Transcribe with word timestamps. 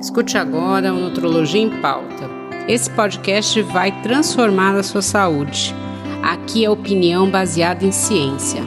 Escute 0.00 0.38
agora 0.38 0.94
o 0.94 1.00
Nutrologia 1.00 1.60
em 1.60 1.80
Pauta. 1.80 2.30
Esse 2.68 2.88
podcast 2.88 3.60
vai 3.62 3.90
transformar 4.02 4.76
a 4.76 4.82
sua 4.84 5.02
saúde. 5.02 5.74
Aqui 6.22 6.64
é 6.64 6.70
opinião 6.70 7.28
baseada 7.28 7.84
em 7.84 7.90
ciência. 7.90 8.62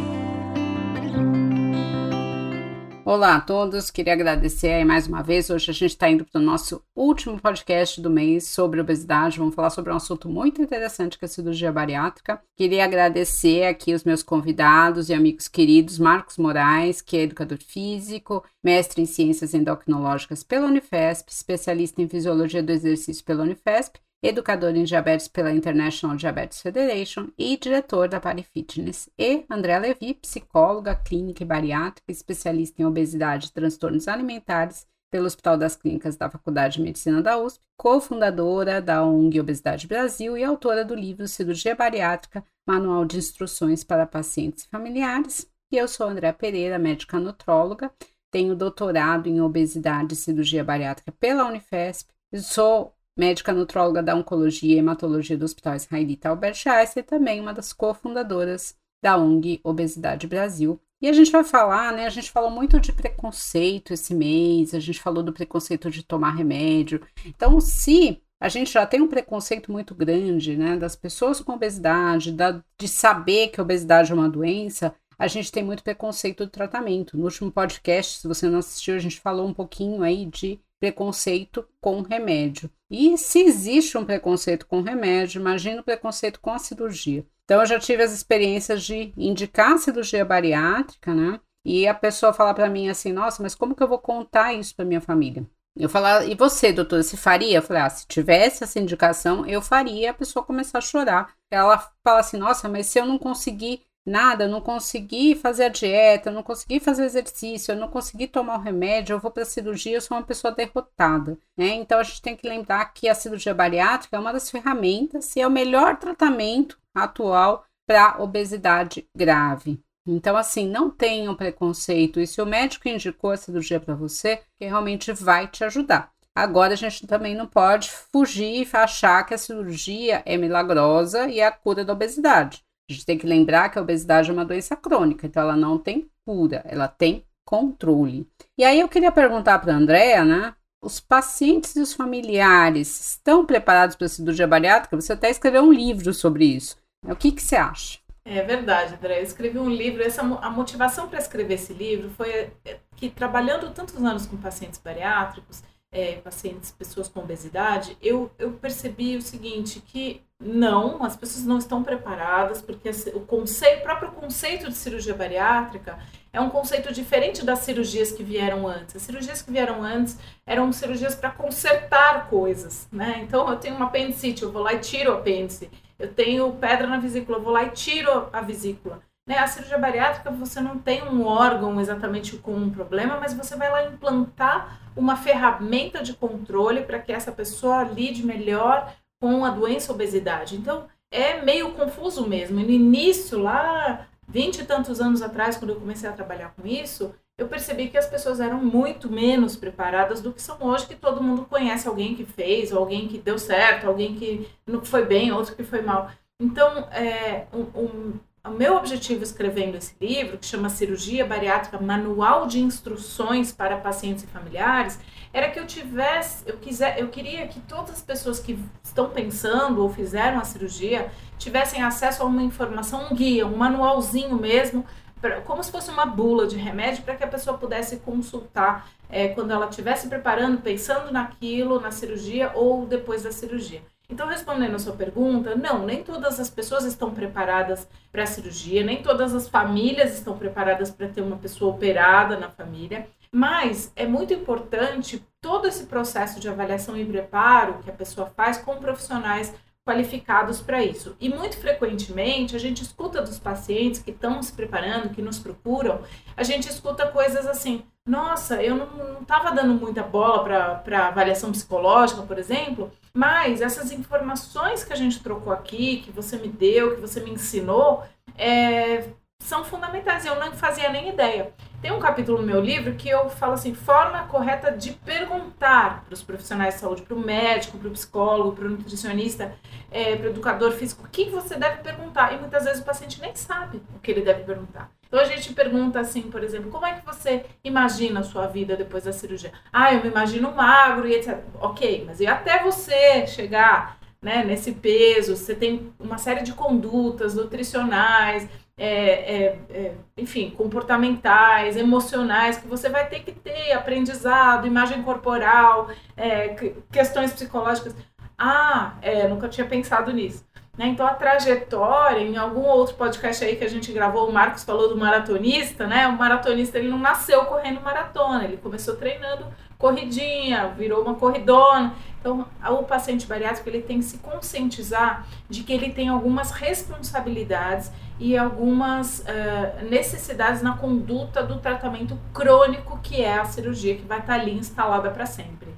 Olá 3.13 3.36
a 3.36 3.42
todos, 3.42 3.92
queria 3.92 4.13
agradecer 4.13 4.70
aí 4.70 4.86
mais 4.86 5.05
uma 5.05 5.21
vez. 5.21 5.50
Hoje 5.50 5.70
a 5.70 5.74
gente 5.74 5.92
está 5.92 6.10
indo 6.10 6.24
para 6.24 6.40
o 6.40 6.42
nosso 6.42 6.81
último 6.96 7.37
podcast 7.37 7.99
do 7.99 8.10
mês 8.10 8.47
sobre 8.47 8.79
obesidade. 8.79 9.37
Vamos 9.37 9.54
falar 9.54 9.69
sobre 9.69 9.92
um 9.92 9.97
assunto 9.97 10.29
muito 10.29 10.62
interessante 10.62 11.19
que 11.19 11.26
é 11.26 11.28
a 11.28 11.29
cirurgia 11.29 11.74
bariátrica. 11.74 12.42
Queria 12.55 12.86
agradecer 12.86 13.65
aqui 13.65 13.94
os 13.94 14.05
meus 14.05 14.24
convidados 14.24 15.10
e 15.10 15.13
amigos 15.13 15.50
queridos, 15.50 16.00
Marcos 16.00 16.38
Moraes, 16.38 17.02
que 17.02 17.18
é 17.18 17.23
educador 17.23 17.58
físico, 17.58 18.45
mestre 18.63 19.02
em 19.02 19.05
ciências 19.05 19.54
endocrinológicas 19.54 20.41
pela 20.41 20.68
Unifesp, 20.68 21.30
especialista 21.30 22.02
em 22.02 22.08
fisiologia 22.08 22.64
do 22.64 22.72
exercício 22.72 23.26
pela 23.26 23.44
Unifesp, 23.44 24.00
educador 24.22 24.76
em 24.76 24.84
diabetes 24.84 25.28
pela 25.28 25.52
International 25.52 26.16
Diabetes 26.16 26.62
Federation 26.62 27.30
e 27.38 27.58
diretor 27.58 28.08
da 28.08 28.20
Pari 28.20 28.44
Fitness, 28.44 29.10
e 29.18 29.44
André 29.50 29.80
Levi, 29.80 30.14
psicóloga 30.14 30.96
clínica 30.96 31.44
e 31.44 31.46
bariátrica, 31.46 32.12
especialista 32.12 32.82
em 32.82 32.86
obesidade 32.86 33.48
e 33.48 33.52
transtornos 33.52 34.08
alimentares 34.08 34.86
pelo 35.12 35.26
Hospital 35.26 35.58
das 35.58 35.76
Clínicas 35.76 36.16
da 36.16 36.30
Faculdade 36.30 36.76
de 36.76 36.84
Medicina 36.84 37.22
da 37.22 37.38
USP, 37.38 37.60
cofundadora 37.78 38.82
da 38.82 39.04
ONG 39.04 39.40
Obesidade 39.40 39.86
Brasil 39.88 40.38
e 40.38 40.44
autora 40.44 40.86
do 40.86 40.96
livro 40.96 41.28
Cirurgia 41.28 41.76
Bariátrica, 41.76 42.44
Manual 42.66 43.04
de 43.04 43.18
Instruções 43.18 43.84
para 43.84 44.06
Pacientes 44.06 44.64
e 44.64 44.70
Familiares. 44.70 45.50
E 45.72 45.78
eu 45.78 45.88
sou 45.88 46.08
André 46.08 46.32
Pereira, 46.32 46.80
médica 46.80 47.20
nutróloga, 47.20 47.92
tenho 48.32 48.56
doutorado 48.56 49.28
em 49.28 49.42
obesidade 49.42 50.14
e 50.14 50.18
cirurgia 50.18 50.64
bariátrica 50.64 51.12
pela 51.12 51.46
Unifesp, 51.46 52.10
sou 52.36 52.96
médica 53.22 53.54
nutróloga 53.54 54.02
da 54.02 54.16
Oncologia 54.16 54.74
e 54.74 54.80
Hematologia 54.80 55.38
do 55.38 55.46
Hospital 55.46 55.76
Israelita 55.76 56.30
Albert 56.30 56.64
Einstein 56.66 57.04
e 57.04 57.05
também 57.05 57.40
uma 57.40 57.54
das 57.54 57.72
cofundadoras 57.72 58.76
da 59.00 59.16
ONG 59.16 59.62
Obesidade 59.63 60.26
Brasil. 60.26 60.82
E 61.00 61.08
a 61.08 61.13
gente 61.13 61.32
vai 61.32 61.44
falar, 61.44 61.94
né? 61.94 62.08
A 62.08 62.10
gente 62.10 62.32
falou 62.32 62.50
muito 62.50 62.80
de 62.80 62.91
preconceito 62.91 63.94
esse 63.94 64.16
mês, 64.16 64.73
a 64.73 64.80
gente 64.80 65.00
falou 65.00 65.22
do 65.22 65.31
preconceito 65.31 65.91
de 65.91 66.02
tomar 66.02 66.31
remédio. 66.31 67.00
Então, 67.23 67.61
se 67.61 68.19
a 68.39 68.50
gente 68.50 68.72
já 68.73 68.88
tem 68.88 69.02
um 69.02 69.08
preconceito 69.08 69.72
muito 69.72 69.94
grande, 69.94 70.58
né, 70.58 70.75
das 70.75 70.95
pessoas 70.95 71.39
com 71.39 71.53
obesidade, 71.53 72.31
da, 72.31 72.59
de 72.75 72.88
saber 72.88 73.50
que 73.50 73.59
a 73.59 73.63
obesidade 73.63 74.11
é 74.11 74.16
uma 74.16 74.30
doença, 74.30 74.95
a 75.17 75.28
gente 75.28 75.52
tem 75.52 75.63
muito 75.63 75.83
preconceito 75.83 76.44
do 76.44 76.50
tratamento. 76.50 77.16
No 77.16 77.25
último 77.25 77.52
podcast, 77.52 78.17
se 78.17 78.28
você 78.28 78.50
não 78.50 78.58
assistiu, 78.58 78.95
a 78.95 79.00
gente 79.00 79.19
falou 79.19 79.47
um 79.47 79.53
pouquinho 79.53 80.02
aí 80.02 80.25
de 80.25 80.59
preconceito 80.81 81.65
com 81.79 82.01
remédio. 82.01 82.69
E 82.89 83.15
se 83.17 83.39
existe 83.39 83.97
um 83.97 84.03
preconceito 84.03 84.65
com 84.65 84.81
remédio, 84.81 85.39
imagina 85.39 85.79
o 85.79 85.83
preconceito 85.83 86.41
com 86.41 86.51
a 86.51 86.59
cirurgia. 86.59 87.23
Então, 87.45 87.61
eu 87.61 87.65
já 87.67 87.79
tive 87.79 88.01
as 88.01 88.11
experiências 88.11 88.83
de 88.83 89.13
indicar 89.15 89.77
cirurgia 89.77 90.25
bariátrica, 90.25 91.13
né? 91.13 91.39
E 91.63 91.88
a 91.88 91.93
pessoa 91.93 92.33
falar 92.33 92.55
para 92.55 92.69
mim 92.69 92.89
assim: 92.89 93.13
nossa, 93.13 93.43
mas 93.43 93.53
como 93.53 93.75
que 93.75 93.83
eu 93.83 93.88
vou 93.88 93.99
contar 93.99 94.53
isso 94.53 94.75
para 94.75 94.83
minha 94.83 94.99
família? 94.99 95.45
Eu 95.77 95.88
falar, 95.88 96.27
e 96.27 96.35
você, 96.35 96.73
doutora, 96.73 97.01
se 97.01 97.16
faria? 97.16 97.57
Eu 97.57 97.61
falei, 97.61 97.83
ah, 97.83 97.89
se 97.89 98.05
tivesse 98.05 98.61
essa 98.61 98.77
indicação, 98.77 99.45
eu 99.45 99.61
faria. 99.61 100.11
A 100.11 100.13
pessoa 100.13 100.43
começar 100.43 100.79
a 100.79 100.81
chorar. 100.81 101.33
Ela 101.49 101.77
fala 102.03 102.19
assim: 102.19 102.38
nossa, 102.38 102.67
mas 102.67 102.88
se 102.88 102.99
eu 102.99 103.05
não 103.05 103.17
conseguir 103.17 103.83
nada, 104.05 104.45
eu 104.45 104.49
não 104.49 104.61
consegui 104.61 105.35
fazer 105.35 105.66
a 105.66 105.69
dieta, 105.69 106.30
eu 106.30 106.33
não 106.33 106.44
consegui 106.44 106.80
fazer 106.80 107.05
exercício, 107.05 107.71
eu 107.71 107.77
não 107.77 107.88
consegui 107.88 108.27
tomar 108.27 108.57
o 108.57 108.61
remédio, 108.61 109.13
eu 109.13 109.19
vou 109.19 109.31
para 109.31 109.44
a 109.44 109.45
cirurgia, 109.45 109.97
eu 109.97 110.02
sou 110.02 110.17
uma 110.17 110.23
pessoa 110.23 110.53
derrotada. 110.53 111.38
Né? 111.57 111.75
Então 111.75 111.99
a 111.99 112.03
gente 112.03 112.22
tem 112.22 112.35
que 112.35 112.47
lembrar 112.47 112.85
que 112.94 113.07
a 113.07 113.16
cirurgia 113.16 113.53
bariátrica 113.53 114.16
é 114.16 114.19
uma 114.19 114.33
das 114.33 114.49
ferramentas 114.49 115.35
e 115.35 115.41
é 115.41 115.47
o 115.47 115.52
melhor 115.52 115.97
tratamento 115.97 116.77
atual 116.95 117.66
para 117.88 118.22
obesidade 118.22 119.07
grave. 119.16 119.81
Então, 120.06 120.35
assim, 120.35 120.68
não 120.68 120.89
tenham 120.89 121.35
preconceito. 121.35 122.19
E 122.19 122.25
se 122.25 122.41
o 122.41 122.45
médico 122.45 122.88
indicou 122.88 123.31
a 123.31 123.38
cirurgia 123.38 123.79
para 123.79 123.94
você, 123.94 124.38
que 124.57 124.66
realmente 124.66 125.12
vai 125.13 125.47
te 125.47 125.63
ajudar. 125.63 126.12
Agora, 126.35 126.73
a 126.73 126.78
gente 126.78 127.06
também 127.06 127.35
não 127.35 127.45
pode 127.45 127.91
fugir 127.91 128.63
e 128.63 128.69
achar 128.75 129.23
que 129.25 129.33
a 129.33 129.38
cirurgia 129.38 130.23
é 130.25 130.38
milagrosa 130.38 131.28
e 131.28 131.39
é 131.39 131.45
a 131.45 131.51
cura 131.51 131.83
da 131.83 131.94
obesidade. 131.94 132.63
A 132.91 132.94
gente 132.94 133.06
tem 133.06 133.18
que 133.18 133.25
lembrar 133.25 133.69
que 133.69 133.79
a 133.79 133.81
obesidade 133.81 134.29
é 134.29 134.34
uma 134.34 134.46
doença 134.46 134.75
crônica, 134.75 135.25
então 135.25 135.41
ela 135.41 135.56
não 135.56 135.78
tem 135.78 136.09
cura, 136.25 136.62
ela 136.66 136.88
tem 136.88 137.25
controle. 137.46 138.28
E 138.57 138.63
aí 138.63 138.79
eu 138.79 138.90
queria 138.90 139.12
perguntar 139.12 139.59
para 139.59 139.74
a 139.74 139.78
Andrea, 139.78 140.25
né? 140.25 140.53
Os 140.84 141.00
pacientes 141.00 141.75
e 141.75 141.80
os 141.80 141.94
familiares 141.94 143.12
estão 143.12 143.46
preparados 143.46 143.96
para 143.96 144.06
a 144.06 144.09
cirurgia 144.09 144.47
bariátrica? 144.47 145.00
Você 145.00 145.13
até 145.13 145.30
escreveu 145.30 145.63
um 145.63 145.72
livro 145.72 146.13
sobre 146.13 146.46
isso. 146.46 146.75
O 147.06 147.16
que, 147.16 147.31
que 147.31 147.41
você 147.41 147.56
acha? 147.56 148.00
É 148.25 148.41
verdade, 148.44 148.96
André. 148.96 149.19
Eu 149.19 149.24
escrevi 149.24 149.57
um 149.57 149.69
livro. 149.69 150.03
Essa, 150.03 150.22
a 150.22 150.50
motivação 150.50 151.07
para 151.07 151.19
escrever 151.19 151.56
esse 151.56 151.74
livro 151.74 152.09
foi 152.12 152.51
que, 152.96 153.09
trabalhando 153.09 153.74
tantos 153.74 153.96
anos 153.96 154.25
com 154.25 154.38
pacientes 154.38 154.80
bariátricos, 154.80 155.63
é, 155.91 156.16
pacientes, 156.18 156.72
pessoas 156.72 157.07
com 157.07 157.19
obesidade, 157.19 157.97
eu, 158.01 158.31
eu 158.40 158.53
percebi 158.53 159.18
o 159.18 159.22
seguinte, 159.22 159.81
que 159.81 160.22
não, 160.41 161.03
as 161.03 161.16
pessoas 161.16 161.46
não 161.46 161.59
estão 161.59 161.84
preparadas, 161.84 162.62
porque 162.62 162.90
o 163.13 163.19
conceito, 163.19 163.79
o 163.79 163.84
próprio 163.84 164.12
conceito 164.12 164.68
de 164.68 164.74
cirurgia 164.74 165.13
bariátrica 165.13 166.00
é 166.34 166.41
um 166.41 166.50
conceito 166.50 166.91
diferente 166.91 167.46
das 167.46 167.59
cirurgias 167.59 168.12
que 168.12 168.24
vieram 168.24 168.68
antes. 168.68 168.96
As 168.96 169.03
cirurgias 169.03 169.41
que 169.41 169.51
vieram 169.51 169.84
antes 169.84 170.18
eram 170.46 170.72
cirurgias 170.72 171.13
para 171.13 171.30
consertar 171.30 172.28
coisas, 172.28 172.88
né? 172.91 173.19
Então, 173.24 173.47
eu 173.50 173.57
tenho 173.57 173.75
uma 173.75 173.85
apendicite, 173.85 174.41
eu 174.41 174.51
vou 174.51 174.63
lá 174.63 174.74
e 174.74 174.80
tiro 174.80 175.12
o 175.12 175.16
apêndice. 175.16 175.69
Eu 176.00 176.12
tenho 176.12 176.51
pedra 176.53 176.88
na 176.88 176.97
vesícula, 176.97 177.38
eu 177.38 177.44
vou 177.44 177.53
lá 177.53 177.63
e 177.63 177.69
tiro 177.69 178.28
a 178.34 178.41
vesícula. 178.41 179.00
Né? 179.28 179.38
A 179.38 179.46
cirurgia 179.46 179.78
bariátrica, 179.78 180.31
você 180.31 180.59
não 180.59 180.80
tem 180.80 181.03
um 181.03 181.25
órgão 181.25 181.80
exatamente 181.80 182.38
com 182.38 182.53
um 182.53 182.72
problema, 182.72 183.18
mas 183.19 183.34
você 183.34 183.56
vai 183.56 183.69
lá 183.69 183.85
implantar 183.85 184.80
uma 184.96 185.16
ferramenta 185.16 186.01
de 186.01 186.13
controle 186.13 186.81
para 186.81 187.00
que 187.00 187.12
essa 187.12 187.31
pessoa 187.31 187.84
lide 187.84 188.25
melhor 188.25 188.91
com 189.21 189.45
a 189.45 189.51
doença 189.51 189.93
obesidade. 189.93 190.57
Então, 190.57 190.87
é 191.11 191.41
meio 191.41 191.71
confuso 191.73 192.27
mesmo. 192.27 192.59
E 192.59 192.63
no 192.63 192.71
início, 192.71 193.39
lá, 193.39 194.07
vinte 194.27 194.57
e 194.57 194.65
tantos 194.65 194.99
anos 194.99 195.21
atrás, 195.21 195.55
quando 195.55 195.69
eu 195.69 195.79
comecei 195.79 196.09
a 196.09 196.13
trabalhar 196.13 196.53
com 196.55 196.67
isso, 196.67 197.13
eu 197.37 197.47
percebi 197.47 197.87
que 197.87 197.97
as 197.97 198.07
pessoas 198.07 198.39
eram 198.39 198.63
muito 198.63 199.11
menos 199.11 199.55
preparadas 199.55 200.21
do 200.21 200.33
que 200.33 200.41
são 200.41 200.57
hoje, 200.61 200.87
que 200.87 200.95
todo 200.95 201.23
mundo 201.23 201.45
conhece 201.45 201.87
alguém 201.87 202.15
que 202.15 202.25
fez, 202.25 202.73
alguém 202.73 203.07
que 203.07 203.17
deu 203.17 203.37
certo, 203.37 203.87
alguém 203.87 204.15
que 204.15 204.49
não 204.65 204.83
foi 204.83 205.05
bem, 205.05 205.31
outro 205.31 205.55
que 205.55 205.63
foi 205.63 205.81
mal. 205.81 206.09
Então, 206.41 206.88
é, 206.91 207.45
um, 207.53 207.61
um 207.79 208.13
o 208.44 208.50
meu 208.50 208.75
objetivo 208.75 209.24
escrevendo 209.24 209.75
esse 209.75 209.94
livro, 210.02 210.38
que 210.38 210.46
chama 210.47 210.68
Cirurgia 210.68 211.24
Bariátrica 211.24 211.79
Manual 211.79 212.47
de 212.47 212.59
Instruções 212.59 213.52
para 213.52 213.78
Pacientes 213.78 214.24
e 214.24 214.28
Familiares, 214.28 215.00
era 215.31 215.50
que 215.50 215.59
eu 215.59 215.68
tivesse, 215.68 216.44
eu 216.47 216.57
quiser, 216.57 217.00
eu 217.00 217.09
queria 217.09 217.47
que 217.47 217.59
todas 217.62 217.91
as 217.91 218.01
pessoas 218.01 218.40
que 218.40 218.57
estão 218.84 219.09
pensando 219.09 219.84
ou 219.84 219.90
fizeram 219.90 220.40
a 220.40 220.44
cirurgia 220.44 221.12
tivessem 221.38 221.84
acesso 221.84 222.24
a 222.24 222.25
uma 222.25 222.41
informação, 222.41 223.07
um 223.12 223.16
guia, 223.16 223.46
um 223.46 223.56
manualzinho 223.56 224.35
mesmo, 224.35 224.85
pra, 225.22 225.41
como 225.41 225.63
se 225.63 225.72
fosse 225.72 225.91
uma 225.91 226.06
bula 226.06 226.47
de 226.47 226.57
remédio 226.57 227.03
para 227.03 227.16
que 227.16 227.24
a 227.24 227.28
pessoa 227.28 227.59
pudesse 227.59 227.97
consultar 227.97 228.90
é, 229.07 229.28
quando 229.28 229.51
ela 229.51 229.69
estivesse 229.69 230.07
preparando, 230.07 230.62
pensando 230.62 231.12
naquilo, 231.12 231.80
na 231.80 231.91
cirurgia 231.91 232.51
ou 232.56 232.88
depois 232.88 233.22
da 233.22 233.31
cirurgia. 233.31 233.84
Então, 234.11 234.27
respondendo 234.27 234.75
a 234.75 234.79
sua 234.79 234.94
pergunta, 234.94 235.55
não, 235.55 235.85
nem 235.85 236.03
todas 236.03 236.38
as 236.38 236.49
pessoas 236.49 236.83
estão 236.83 237.11
preparadas 237.11 237.88
para 238.11 238.23
a 238.23 238.27
cirurgia, 238.27 238.83
nem 238.83 239.01
todas 239.01 239.33
as 239.33 239.47
famílias 239.47 240.13
estão 240.13 240.38
preparadas 240.38 240.91
para 240.91 241.07
ter 241.07 241.22
uma 241.22 241.38
pessoa 241.38 241.73
operada 241.73 242.38
na 242.38 242.50
família, 242.50 243.07
mas 243.31 243.89
é 243.95 244.05
muito 244.05 244.33
importante 244.33 245.25
todo 245.39 245.66
esse 245.66 245.85
processo 245.85 246.41
de 246.41 246.50
avaliação 246.50 246.97
e 246.97 247.06
preparo 247.06 247.80
que 247.81 247.89
a 247.89 247.94
pessoa 247.94 248.27
faz 248.36 248.57
com 248.57 248.75
profissionais 248.75 249.53
qualificados 249.86 250.62
para 250.62 250.83
isso. 250.83 251.16
E 251.19 251.30
muito 251.30 251.57
frequentemente 251.57 252.56
a 252.56 252.60
gente 252.60 252.83
escuta 252.83 253.22
dos 253.22 253.39
pacientes 253.39 254.01
que 254.01 254.12
estão 254.12 254.42
se 254.42 254.54
preparando, 254.54 255.10
que 255.10 255.22
nos 255.22 255.39
procuram, 255.39 256.01
a 256.38 256.44
gente 256.44 256.69
escuta 256.69 257.07
coisas 257.07 257.48
assim: 257.48 257.83
nossa, 258.06 258.62
eu 258.62 258.75
não 258.75 259.22
estava 259.22 259.51
dando 259.51 259.74
muita 259.74 260.04
bola 260.04 260.44
para 260.83 261.07
avaliação 261.07 261.51
psicológica, 261.51 262.22
por 262.22 262.38
exemplo, 262.38 262.92
mas 263.13 263.62
essas 263.62 263.92
informações 263.92 264.83
que 264.83 264.94
a 264.94 264.95
gente 264.95 265.22
trocou 265.22 265.51
aqui, 265.51 265.98
que 265.98 266.12
você 266.12 266.38
me 266.38 266.48
deu, 266.48 266.95
que 266.95 267.01
você 267.01 267.19
me 267.19 267.31
ensinou, 267.31 268.04
é, 268.38 269.10
são 269.43 269.63
fundamentais. 269.63 270.25
Eu 270.25 270.39
não 270.39 270.51
fazia 270.53 270.89
nem 270.89 271.09
ideia. 271.09 271.53
Tem 271.81 271.91
um 271.91 271.99
capítulo 271.99 272.38
no 272.38 272.45
meu 272.45 272.61
livro 272.61 272.93
que 272.95 273.09
eu 273.09 273.29
falo 273.29 273.53
assim: 273.53 273.73
forma 273.73 274.23
correta 274.27 274.71
de 274.71 274.91
perguntar 274.91 276.03
para 276.05 276.13
os 276.13 276.21
profissionais 276.21 276.75
de 276.75 276.81
saúde, 276.81 277.01
para 277.01 277.15
o 277.15 277.19
médico, 277.19 277.77
para 277.77 277.88
o 277.88 277.91
psicólogo, 277.91 278.51
para 278.53 278.65
o 278.65 278.69
nutricionista, 278.69 279.55
é, 279.89 280.15
para 280.15 280.27
o 280.27 280.29
educador 280.29 280.71
físico, 280.73 281.05
o 281.05 281.09
que 281.09 281.29
você 281.29 281.55
deve 281.55 281.77
perguntar. 281.77 282.33
E 282.33 282.39
muitas 282.39 282.65
vezes 282.65 282.81
o 282.81 282.85
paciente 282.85 283.19
nem 283.19 283.35
sabe 283.35 283.81
o 283.95 283.99
que 283.99 284.11
ele 284.11 284.21
deve 284.21 284.43
perguntar. 284.43 284.91
Então 285.07 285.19
a 285.19 285.25
gente 285.25 285.53
pergunta 285.53 285.99
assim, 285.99 286.21
por 286.21 286.43
exemplo, 286.43 286.71
como 286.71 286.85
é 286.85 286.93
que 286.93 287.05
você 287.05 287.43
imagina 287.63 288.21
a 288.21 288.23
sua 288.23 288.47
vida 288.47 288.77
depois 288.77 289.03
da 289.03 289.11
cirurgia? 289.11 289.51
Ah, 289.73 289.93
eu 289.93 290.01
me 290.01 290.07
imagino 290.07 290.53
magro 290.53 291.07
e 291.07 291.15
etc. 291.15 291.39
Ok, 291.59 292.03
mas 292.05 292.21
e 292.21 292.27
até 292.27 292.63
você 292.63 293.27
chegar 293.27 293.99
né, 294.21 294.43
nesse 294.43 294.71
peso, 294.71 295.35
você 295.35 295.55
tem 295.55 295.91
uma 295.99 296.17
série 296.17 296.43
de 296.43 296.53
condutas 296.53 297.33
nutricionais, 297.33 298.47
é, 298.83 299.36
é, 299.36 299.60
é, 299.69 299.94
enfim, 300.18 300.50
comportamentais, 300.50 301.78
emocionais, 301.78 302.57
que 302.57 302.68
você 302.68 302.89
vai 302.89 303.07
ter 303.07 303.19
que 303.19 303.31
ter 303.31 303.74
aprendizado, 303.74 304.66
imagem 304.66 305.04
corporal, 305.04 305.88
é, 306.18 306.56
questões 306.92 307.31
psicológicas. 307.31 307.95
Ah, 308.36 308.95
é, 309.04 309.28
nunca 309.28 309.48
tinha 309.48 309.68
pensado 309.68 310.12
nisso. 310.12 310.44
Né? 310.75 310.88
Então 310.88 311.06
a 311.06 311.13
trajetória, 311.13 312.22
em 312.22 312.38
algum 312.38 312.63
outro 312.63 312.95
podcast 312.95 313.45
aí 313.45 313.56
que 313.56 313.63
a 313.63 313.69
gente 313.69 313.92
gravou, 313.92 314.28
o 314.28 314.33
Marcos 314.33 314.63
falou 314.63 314.89
do 314.89 314.98
maratonista, 314.98 315.86
né? 315.86 316.07
O 316.07 316.18
maratonista 316.18 316.80
ele 316.80 316.89
não 316.89 316.98
nasceu 316.98 317.45
correndo 317.45 317.81
maratona, 317.81 318.45
ele 318.45 318.57
começou 318.57 318.95
treinando 318.95 319.45
corridinha, 319.77 320.69
virou 320.69 321.04
uma 321.04 321.13
corridona. 321.13 321.94
Então, 322.19 322.48
o 322.69 322.84
paciente 322.84 323.27
bariátrico 323.27 323.68
ele 323.69 323.81
tem 323.81 323.98
que 323.98 324.06
se 324.06 324.19
conscientizar 324.19 325.27
de 325.50 325.63
que 325.63 325.74
ele 325.74 325.92
tem 325.92 326.07
algumas 326.07 326.51
responsabilidades 326.51 327.92
e 328.21 328.38
algumas 328.38 329.21
uh, 329.21 329.89
necessidades 329.89 330.62
na 330.62 330.77
conduta 330.77 331.41
do 331.41 331.59
tratamento 331.59 332.15
crônico 332.31 333.00
que 333.01 333.19
é 333.19 333.39
a 333.39 333.45
cirurgia 333.45 333.95
que 333.95 334.06
vai 334.06 334.19
estar 334.19 334.35
ali 334.35 334.53
instalada 334.53 335.09
para 335.09 335.25
sempre. 335.25 335.69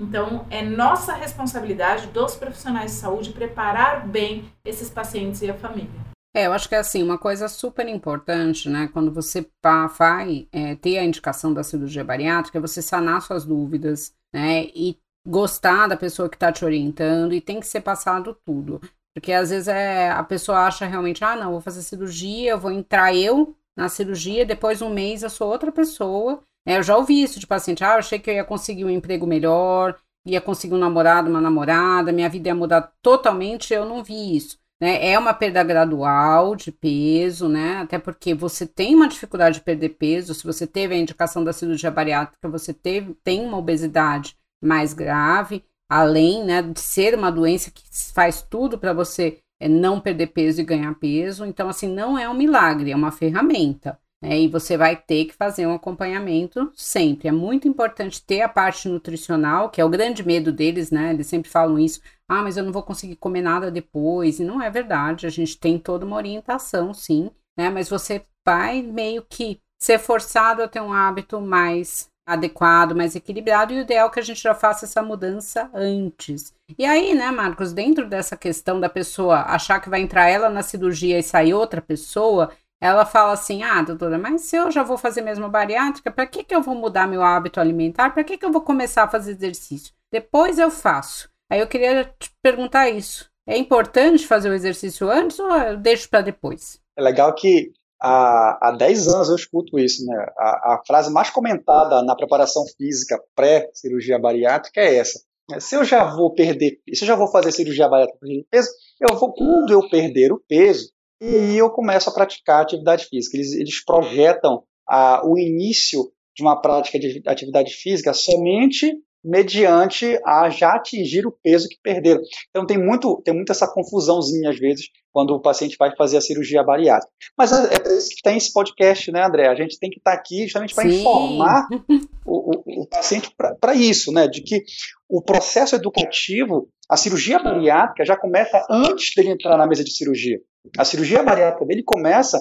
Então, 0.00 0.44
é 0.50 0.62
nossa 0.62 1.14
responsabilidade 1.14 2.08
dos 2.08 2.34
profissionais 2.34 2.90
de 2.90 2.96
saúde 2.96 3.30
preparar 3.30 4.04
bem 4.04 4.50
esses 4.64 4.90
pacientes 4.90 5.42
e 5.42 5.50
a 5.50 5.54
família. 5.54 6.12
É, 6.34 6.46
eu 6.46 6.52
acho 6.52 6.68
que 6.68 6.74
é 6.74 6.78
assim, 6.78 7.04
uma 7.04 7.18
coisa 7.18 7.46
super 7.46 7.86
importante, 7.86 8.68
né? 8.68 8.88
Quando 8.92 9.12
você 9.12 9.48
vai 9.62 10.48
é, 10.50 10.74
ter 10.74 10.98
a 10.98 11.04
indicação 11.04 11.54
da 11.54 11.62
cirurgia 11.62 12.02
bariátrica, 12.02 12.58
é 12.58 12.60
você 12.60 12.82
sanar 12.82 13.22
suas 13.22 13.44
dúvidas, 13.44 14.12
né? 14.34 14.64
E 14.74 14.98
gostar 15.24 15.86
da 15.86 15.96
pessoa 15.96 16.28
que 16.28 16.34
está 16.34 16.50
te 16.50 16.64
orientando 16.64 17.32
e 17.32 17.40
tem 17.40 17.60
que 17.60 17.66
ser 17.66 17.82
passado 17.82 18.36
tudo. 18.44 18.80
Porque 19.14 19.32
às 19.32 19.50
vezes 19.50 19.68
é, 19.68 20.10
a 20.10 20.22
pessoa 20.22 20.66
acha 20.66 20.86
realmente, 20.86 21.24
ah, 21.24 21.36
não, 21.36 21.52
vou 21.52 21.60
fazer 21.60 21.82
cirurgia, 21.82 22.56
vou 22.56 22.70
entrar 22.70 23.14
eu 23.14 23.54
na 23.76 23.88
cirurgia, 23.88 24.46
depois 24.46 24.82
um 24.82 24.90
mês 24.90 25.22
eu 25.22 25.30
sou 25.30 25.50
outra 25.50 25.70
pessoa. 25.70 26.42
É, 26.66 26.78
eu 26.78 26.82
já 26.82 26.96
ouvi 26.96 27.22
isso 27.22 27.40
de 27.40 27.46
paciente, 27.46 27.84
ah, 27.84 27.94
eu 27.94 27.98
achei 27.98 28.18
que 28.18 28.30
eu 28.30 28.34
ia 28.34 28.44
conseguir 28.44 28.84
um 28.84 28.90
emprego 28.90 29.26
melhor, 29.26 29.96
ia 30.24 30.40
conseguir 30.40 30.74
um 30.74 30.78
namorado, 30.78 31.28
uma 31.28 31.40
namorada, 31.40 32.12
minha 32.12 32.28
vida 32.28 32.48
ia 32.48 32.54
mudar 32.54 32.92
totalmente, 33.02 33.74
eu 33.74 33.84
não 33.84 34.02
vi 34.04 34.36
isso. 34.36 34.58
Né? 34.80 35.10
É 35.10 35.18
uma 35.18 35.34
perda 35.34 35.62
gradual 35.62 36.56
de 36.56 36.72
peso, 36.72 37.48
né? 37.48 37.76
Até 37.76 37.98
porque 37.98 38.34
você 38.34 38.66
tem 38.66 38.94
uma 38.94 39.08
dificuldade 39.08 39.58
de 39.58 39.64
perder 39.64 39.90
peso, 39.90 40.34
se 40.34 40.44
você 40.44 40.66
teve 40.66 40.94
a 40.94 40.98
indicação 40.98 41.44
da 41.44 41.52
cirurgia 41.52 41.90
bariátrica, 41.90 42.48
você 42.48 42.74
teve, 42.74 43.14
tem 43.22 43.44
uma 43.44 43.58
obesidade 43.58 44.36
mais 44.60 44.92
grave, 44.92 45.64
além 45.92 46.42
né, 46.42 46.62
de 46.62 46.80
ser 46.80 47.14
uma 47.14 47.30
doença 47.30 47.70
que 47.70 47.82
faz 48.14 48.40
tudo 48.40 48.78
para 48.78 48.94
você 48.94 49.40
é, 49.60 49.68
não 49.68 50.00
perder 50.00 50.28
peso 50.28 50.62
e 50.62 50.64
ganhar 50.64 50.94
peso. 50.94 51.44
Então, 51.44 51.68
assim, 51.68 51.86
não 51.86 52.18
é 52.18 52.26
um 52.26 52.32
milagre, 52.32 52.90
é 52.90 52.96
uma 52.96 53.12
ferramenta. 53.12 53.98
Né, 54.22 54.40
e 54.40 54.48
você 54.48 54.74
vai 54.74 54.96
ter 54.96 55.26
que 55.26 55.34
fazer 55.34 55.66
um 55.66 55.74
acompanhamento 55.74 56.72
sempre. 56.74 57.28
É 57.28 57.32
muito 57.32 57.68
importante 57.68 58.24
ter 58.24 58.40
a 58.40 58.48
parte 58.48 58.88
nutricional, 58.88 59.68
que 59.68 59.82
é 59.82 59.84
o 59.84 59.88
grande 59.90 60.24
medo 60.24 60.50
deles, 60.50 60.90
né? 60.90 61.12
Eles 61.12 61.26
sempre 61.26 61.50
falam 61.50 61.78
isso. 61.78 62.00
Ah, 62.26 62.40
mas 62.40 62.56
eu 62.56 62.64
não 62.64 62.72
vou 62.72 62.84
conseguir 62.84 63.16
comer 63.16 63.42
nada 63.42 63.70
depois. 63.70 64.40
E 64.40 64.44
não 64.44 64.62
é 64.62 64.70
verdade. 64.70 65.26
A 65.26 65.30
gente 65.30 65.58
tem 65.58 65.78
toda 65.78 66.06
uma 66.06 66.16
orientação, 66.16 66.94
sim, 66.94 67.30
né? 67.58 67.68
Mas 67.68 67.90
você 67.90 68.24
vai 68.46 68.80
meio 68.80 69.26
que 69.28 69.60
ser 69.78 69.98
forçado 69.98 70.62
a 70.62 70.68
ter 70.68 70.80
um 70.80 70.92
hábito 70.92 71.40
mais 71.40 72.08
adequado, 72.26 72.94
mais 72.94 73.16
equilibrado, 73.16 73.72
e 73.72 73.78
o 73.78 73.82
ideal 73.82 74.08
é 74.08 74.10
que 74.10 74.20
a 74.20 74.22
gente 74.22 74.40
já 74.40 74.54
faça 74.54 74.84
essa 74.84 75.02
mudança 75.02 75.70
antes. 75.74 76.54
E 76.78 76.84
aí, 76.84 77.14
né, 77.14 77.30
Marcos, 77.30 77.72
dentro 77.72 78.08
dessa 78.08 78.36
questão 78.36 78.78
da 78.80 78.88
pessoa 78.88 79.42
achar 79.42 79.80
que 79.80 79.90
vai 79.90 80.00
entrar 80.00 80.28
ela 80.28 80.48
na 80.48 80.62
cirurgia 80.62 81.18
e 81.18 81.22
sair 81.22 81.54
outra 81.54 81.82
pessoa, 81.82 82.50
ela 82.80 83.04
fala 83.04 83.32
assim: 83.32 83.62
ah, 83.62 83.82
doutora, 83.82 84.18
mas 84.18 84.42
se 84.42 84.56
eu 84.56 84.70
já 84.70 84.82
vou 84.82 84.98
fazer 84.98 85.22
mesmo 85.22 85.48
bariátrica, 85.48 86.10
para 86.10 86.26
que, 86.26 86.42
que 86.42 86.54
eu 86.54 86.62
vou 86.62 86.74
mudar 86.74 87.06
meu 87.06 87.22
hábito 87.22 87.60
alimentar? 87.60 88.10
Para 88.10 88.24
que, 88.24 88.36
que 88.36 88.44
eu 88.44 88.52
vou 88.52 88.62
começar 88.62 89.04
a 89.04 89.08
fazer 89.08 89.32
exercício? 89.32 89.94
Depois 90.10 90.58
eu 90.58 90.70
faço. 90.70 91.30
Aí 91.50 91.60
eu 91.60 91.66
queria 91.66 92.04
te 92.18 92.30
perguntar 92.42 92.88
isso. 92.88 93.30
É 93.46 93.56
importante 93.56 94.26
fazer 94.26 94.48
o 94.48 94.54
exercício 94.54 95.10
antes 95.10 95.38
ou 95.38 95.48
eu 95.50 95.76
deixo 95.76 96.08
para 96.08 96.22
depois? 96.22 96.80
É 96.96 97.02
legal 97.02 97.34
que 97.34 97.72
há, 98.02 98.68
há 98.68 98.70
10 98.72 99.08
anos 99.08 99.28
eu 99.28 99.36
escuto 99.36 99.78
isso, 99.78 100.04
né? 100.04 100.26
A, 100.36 100.74
a 100.74 100.82
frase 100.86 101.12
mais 101.12 101.30
comentada 101.30 102.02
na 102.02 102.16
preparação 102.16 102.64
física 102.76 103.22
pré-cirurgia 103.34 104.18
bariátrica 104.18 104.80
é 104.80 104.96
essa. 104.96 105.20
Se 105.58 105.76
eu 105.76 105.84
já 105.84 106.04
vou 106.04 106.34
perder, 106.34 106.80
se 106.92 107.04
eu 107.04 107.08
já 107.08 107.14
vou 107.14 107.28
fazer 107.28 107.52
cirurgia 107.52 107.88
bariátrica 107.88 108.26
de 108.26 108.46
peso, 108.50 108.70
eu 109.00 109.16
vou, 109.16 109.32
quando 109.32 109.72
eu 109.72 109.88
perder 109.88 110.32
o 110.32 110.42
peso, 110.48 110.90
e 111.20 111.56
eu 111.56 111.70
começo 111.70 112.10
a 112.10 112.12
praticar 112.12 112.62
atividade 112.62 113.06
física. 113.06 113.36
Eles, 113.36 113.52
eles 113.52 113.84
projetam 113.84 114.64
a, 114.88 115.24
o 115.24 115.38
início 115.38 116.12
de 116.34 116.42
uma 116.42 116.60
prática 116.60 116.98
de 116.98 117.22
atividade 117.26 117.72
física 117.72 118.12
somente 118.12 118.96
mediante 119.24 120.18
a 120.24 120.48
já 120.50 120.74
atingir 120.74 121.26
o 121.26 121.32
peso 121.32 121.68
que 121.68 121.76
perderam. 121.82 122.20
Então 122.50 122.66
tem 122.66 122.78
muito, 122.78 123.20
tem 123.24 123.34
muito 123.34 123.52
essa 123.52 123.66
confusãozinha 123.66 124.50
às 124.50 124.58
vezes 124.58 124.86
quando 125.12 125.34
o 125.34 125.40
paciente 125.40 125.76
vai 125.78 125.94
fazer 125.94 126.16
a 126.16 126.20
cirurgia 126.20 126.62
bariátrica. 126.64 127.12
Mas 127.36 127.52
é, 127.52 127.74
é 127.74 127.78
por 127.78 127.92
isso 127.92 128.08
que 128.08 128.22
tem 128.22 128.36
esse 128.36 128.52
podcast, 128.52 129.12
né, 129.12 129.24
André? 129.24 129.48
A 129.48 129.54
gente 129.54 129.78
tem 129.78 129.90
que 129.90 129.98
estar 129.98 130.12
aqui 130.12 130.44
justamente 130.44 130.74
para 130.74 130.88
informar 130.88 131.68
o, 132.24 132.56
o, 132.56 132.82
o 132.82 132.86
paciente 132.86 133.30
para 133.60 133.74
isso, 133.74 134.10
né? 134.10 134.26
De 134.26 134.42
que 134.42 134.62
o 135.08 135.22
processo 135.22 135.76
educativo, 135.76 136.68
a 136.88 136.96
cirurgia 136.96 137.38
bariátrica 137.38 138.04
já 138.04 138.16
começa 138.16 138.64
antes 138.70 139.14
dele 139.14 139.30
entrar 139.30 139.56
na 139.58 139.66
mesa 139.66 139.84
de 139.84 139.92
cirurgia. 139.92 140.40
A 140.78 140.84
cirurgia 140.84 141.22
bariátrica 141.22 141.66
dele 141.66 141.82
começa 141.82 142.40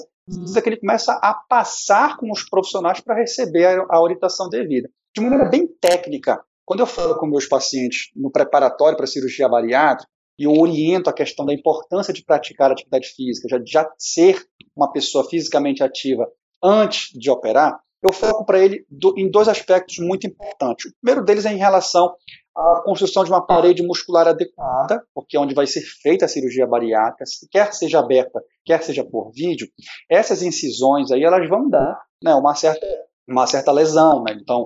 que 0.62 0.70
ele 0.70 0.78
começa 0.78 1.14
a 1.14 1.34
passar 1.34 2.18
com 2.18 2.32
os 2.32 2.48
profissionais 2.48 3.00
para 3.02 3.16
receber 3.16 3.66
a, 3.66 3.86
a 3.90 4.02
orientação 4.02 4.48
devida. 4.50 4.90
De 5.14 5.22
maneira 5.22 5.46
bem 5.46 5.68
técnica, 5.68 6.42
quando 6.72 6.80
eu 6.80 6.88
falo 6.88 7.18
com 7.18 7.28
meus 7.28 7.46
pacientes 7.46 8.12
no 8.16 8.32
preparatório 8.32 8.96
para 8.96 9.06
cirurgia 9.06 9.50
bariátrica, 9.50 10.10
e 10.40 10.46
eu 10.46 10.54
oriento 10.54 11.10
a 11.10 11.14
questão 11.14 11.46
da 11.46 11.54
importância 11.54 12.14
de 12.14 12.24
praticar 12.24 12.72
atividade 12.72 13.10
física, 13.10 13.46
já, 13.50 13.62
já 13.68 13.92
ser 13.98 14.42
uma 14.74 14.90
pessoa 14.90 15.30
fisicamente 15.30 15.84
ativa 15.84 16.26
antes 16.64 17.10
de 17.12 17.30
operar, 17.30 17.78
eu 18.02 18.14
foco 18.14 18.46
para 18.46 18.58
ele 18.64 18.86
do, 18.90 19.14
em 19.18 19.30
dois 19.30 19.50
aspectos 19.50 19.98
muito 20.00 20.26
importantes. 20.26 20.86
O 20.86 20.94
primeiro 21.02 21.26
deles 21.26 21.46
é 21.46 21.52
em 21.52 21.58
relação 21.58 22.10
à 22.56 22.82
construção 22.86 23.26
de 23.26 23.32
uma 23.32 23.46
parede 23.46 23.86
muscular 23.86 24.30
adequada, 24.30 25.04
porque 25.14 25.36
é 25.36 25.42
onde 25.42 25.54
vai 25.54 25.68
ser 25.68 25.82
feita 25.82 26.24
a 26.24 26.30
cirurgia 26.30 26.66
bariátrica, 26.66 27.26
quer 27.52 27.74
seja 27.74 28.00
aberta, 28.00 28.42
quer 28.64 28.82
seja 28.82 29.04
por 29.04 29.34
vídeo, 29.34 29.68
essas 30.10 30.42
incisões 30.42 31.12
aí 31.12 31.22
elas 31.22 31.50
vão 31.50 31.70
dar 31.70 32.02
né, 32.24 32.34
uma 32.34 32.56
certa 32.56 32.88
uma 33.28 33.48
certa 33.48 33.72
lesão, 33.72 34.24
né? 34.24 34.38
Então, 34.42 34.66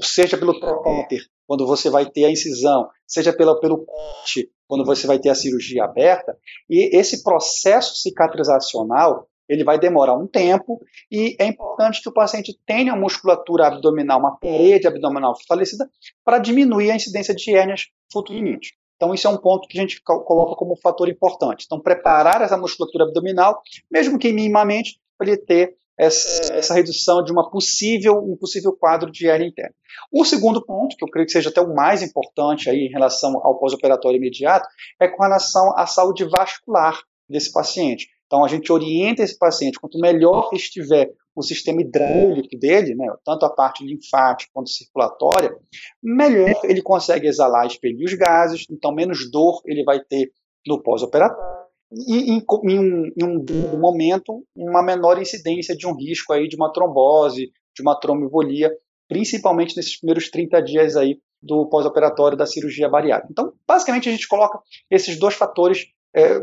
seja 0.00 0.36
pelo 0.36 0.58
trocar, 0.58 1.06
quando 1.46 1.66
você 1.66 1.88
vai 1.88 2.06
ter 2.06 2.24
a 2.24 2.30
incisão, 2.30 2.88
seja 3.06 3.32
pela, 3.32 3.58
pelo 3.60 3.84
corte, 3.84 4.50
quando 4.66 4.84
você 4.84 5.06
vai 5.06 5.18
ter 5.18 5.28
a 5.28 5.34
cirurgia 5.34 5.84
aberta, 5.84 6.36
e 6.68 6.96
esse 6.96 7.22
processo 7.22 7.96
cicatrizacional 7.96 9.28
ele 9.48 9.62
vai 9.62 9.78
demorar 9.78 10.14
um 10.14 10.26
tempo 10.26 10.80
e 11.10 11.36
é 11.38 11.46
importante 11.46 12.02
que 12.02 12.08
o 12.08 12.12
paciente 12.12 12.58
tenha 12.66 12.92
a 12.92 12.96
musculatura 12.96 13.68
abdominal, 13.68 14.18
uma 14.18 14.36
parede 14.36 14.88
abdominal 14.88 15.36
fortalecida, 15.36 15.88
para 16.24 16.38
diminuir 16.38 16.90
a 16.90 16.96
incidência 16.96 17.32
de 17.34 17.54
hérnias 17.54 17.86
futuramente. 18.12 18.74
Então, 18.96 19.14
isso 19.14 19.26
é 19.26 19.30
um 19.30 19.36
ponto 19.36 19.68
que 19.68 19.78
a 19.78 19.82
gente 19.82 20.02
coloca 20.02 20.56
como 20.56 20.76
fator 20.76 21.08
importante. 21.08 21.64
Então, 21.66 21.80
preparar 21.80 22.40
essa 22.40 22.56
musculatura 22.56 23.04
abdominal, 23.04 23.60
mesmo 23.90 24.18
que 24.18 24.32
minimamente, 24.32 24.98
para 25.18 25.28
ele 25.28 25.36
ter 25.36 25.76
essa, 25.98 26.54
essa, 26.54 26.74
redução 26.74 27.22
de 27.22 27.32
uma 27.32 27.50
possível, 27.50 28.18
um 28.18 28.36
possível 28.36 28.72
quadro 28.72 29.10
de 29.10 29.26
hernia 29.26 29.48
interna. 29.48 29.74
O 30.12 30.24
segundo 30.24 30.64
ponto, 30.64 30.96
que 30.96 31.04
eu 31.04 31.08
creio 31.08 31.26
que 31.26 31.32
seja 31.32 31.48
até 31.48 31.60
o 31.60 31.74
mais 31.74 32.02
importante 32.02 32.68
aí 32.68 32.86
em 32.86 32.90
relação 32.90 33.40
ao 33.42 33.58
pós-operatório 33.58 34.18
imediato, 34.18 34.68
é 35.00 35.08
com 35.08 35.22
relação 35.22 35.76
à 35.76 35.86
saúde 35.86 36.24
vascular 36.24 37.00
desse 37.28 37.52
paciente. 37.52 38.08
Então 38.26 38.44
a 38.44 38.48
gente 38.48 38.72
orienta 38.72 39.22
esse 39.22 39.38
paciente, 39.38 39.78
quanto 39.78 39.98
melhor 39.98 40.50
estiver 40.52 41.12
o 41.34 41.42
sistema 41.42 41.82
hidráulico 41.82 42.58
dele, 42.58 42.94
né, 42.94 43.06
tanto 43.24 43.44
a 43.44 43.50
parte 43.50 43.84
linfática 43.84 44.50
quanto 44.52 44.70
circulatória, 44.70 45.54
melhor 46.02 46.60
ele 46.64 46.82
consegue 46.82 47.28
exalar 47.28 47.64
e 47.64 47.68
expelir 47.68 48.04
os 48.04 48.14
gases, 48.14 48.66
então 48.70 48.92
menos 48.92 49.30
dor 49.30 49.60
ele 49.66 49.84
vai 49.84 50.00
ter 50.00 50.32
no 50.66 50.82
pós-operatório 50.82 51.55
e 51.92 52.32
em, 52.32 52.44
em, 52.64 52.78
um, 52.78 53.12
em 53.16 53.24
um 53.24 53.78
momento 53.78 54.44
uma 54.56 54.82
menor 54.82 55.20
incidência 55.20 55.76
de 55.76 55.86
um 55.86 55.94
risco 55.94 56.32
aí 56.32 56.48
de 56.48 56.56
uma 56.56 56.72
trombose, 56.72 57.52
de 57.74 57.82
uma 57.82 57.98
tromboembolia, 57.98 58.72
principalmente 59.08 59.76
nesses 59.76 59.98
primeiros 59.98 60.30
30 60.30 60.60
dias 60.62 60.96
aí 60.96 61.20
do 61.40 61.68
pós-operatório 61.68 62.36
da 62.36 62.46
cirurgia 62.46 62.88
bariátrica. 62.88 63.28
Então, 63.30 63.52
basicamente 63.66 64.08
a 64.08 64.12
gente 64.12 64.26
coloca 64.26 64.58
esses 64.90 65.18
dois 65.18 65.34
fatores 65.34 65.86
é, 66.14 66.40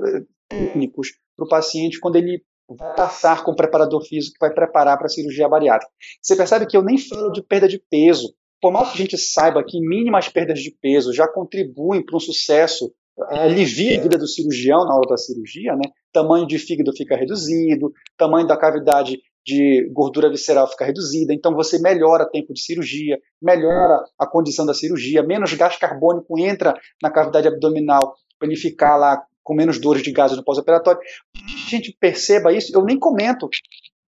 técnicos 0.48 1.10
para 1.36 1.46
o 1.46 1.50
paciente 1.50 2.00
quando 2.00 2.16
ele 2.16 2.44
vai 2.70 2.96
passar 2.96 3.44
com 3.44 3.52
o 3.52 3.56
preparador 3.56 4.02
físico 4.02 4.36
que 4.36 4.46
vai 4.46 4.54
preparar 4.54 4.98
para 4.98 5.08
a 5.08 5.10
cirurgia 5.10 5.50
bariátrica. 5.50 5.92
Você 6.22 6.36
percebe 6.36 6.66
que 6.66 6.78
eu 6.78 6.84
nem 6.84 6.98
falo 6.98 7.32
de 7.32 7.42
perda 7.42 7.68
de 7.68 7.80
peso. 7.90 8.34
Por 8.62 8.72
mais 8.72 8.90
que 8.90 8.96
a 8.96 9.02
gente 9.02 9.18
saiba 9.18 9.64
que 9.64 9.82
mínimas 9.82 10.30
perdas 10.30 10.60
de 10.60 10.72
peso 10.72 11.14
já 11.14 11.28
contribuem 11.28 12.04
para 12.06 12.16
um 12.16 12.20
sucesso, 12.20 12.94
é, 12.94 13.03
alivia 13.30 14.00
a 14.00 14.02
vida 14.02 14.18
do 14.18 14.28
cirurgião 14.28 14.86
na 14.86 14.96
hora 14.96 15.10
da 15.10 15.18
cirurgia, 15.18 15.76
né? 15.76 15.92
Tamanho 16.12 16.48
de 16.48 16.58
fígado 16.58 16.92
fica 16.96 17.16
reduzido, 17.16 17.92
tamanho 18.18 18.48
da 18.48 18.58
cavidade 18.58 19.20
de 19.46 19.90
gordura 19.92 20.30
visceral 20.30 20.68
fica 20.70 20.86
reduzida, 20.86 21.34
então 21.34 21.54
você 21.54 21.78
melhora 21.80 22.24
o 22.24 22.30
tempo 22.30 22.54
de 22.54 22.62
cirurgia, 22.62 23.20
melhora 23.42 24.04
a 24.18 24.26
condição 24.26 24.66
da 24.66 24.74
cirurgia, 24.74 25.22
menos 25.22 25.54
gás 25.54 25.76
carbônico 25.76 26.40
entra 26.40 26.74
na 27.02 27.12
cavidade 27.12 27.48
abdominal 27.48 28.16
para 28.40 28.48
ele 28.48 28.56
ficar 28.56 28.96
lá 28.96 29.22
com 29.44 29.54
menos 29.54 29.80
dores 29.80 30.02
de 30.02 30.12
gases 30.12 30.38
no 30.38 30.44
pós-operatório. 30.44 31.02
A 31.36 31.70
gente 31.70 31.96
perceba 32.00 32.54
isso, 32.54 32.74
eu 32.74 32.84
nem 32.86 32.98
comento 32.98 33.50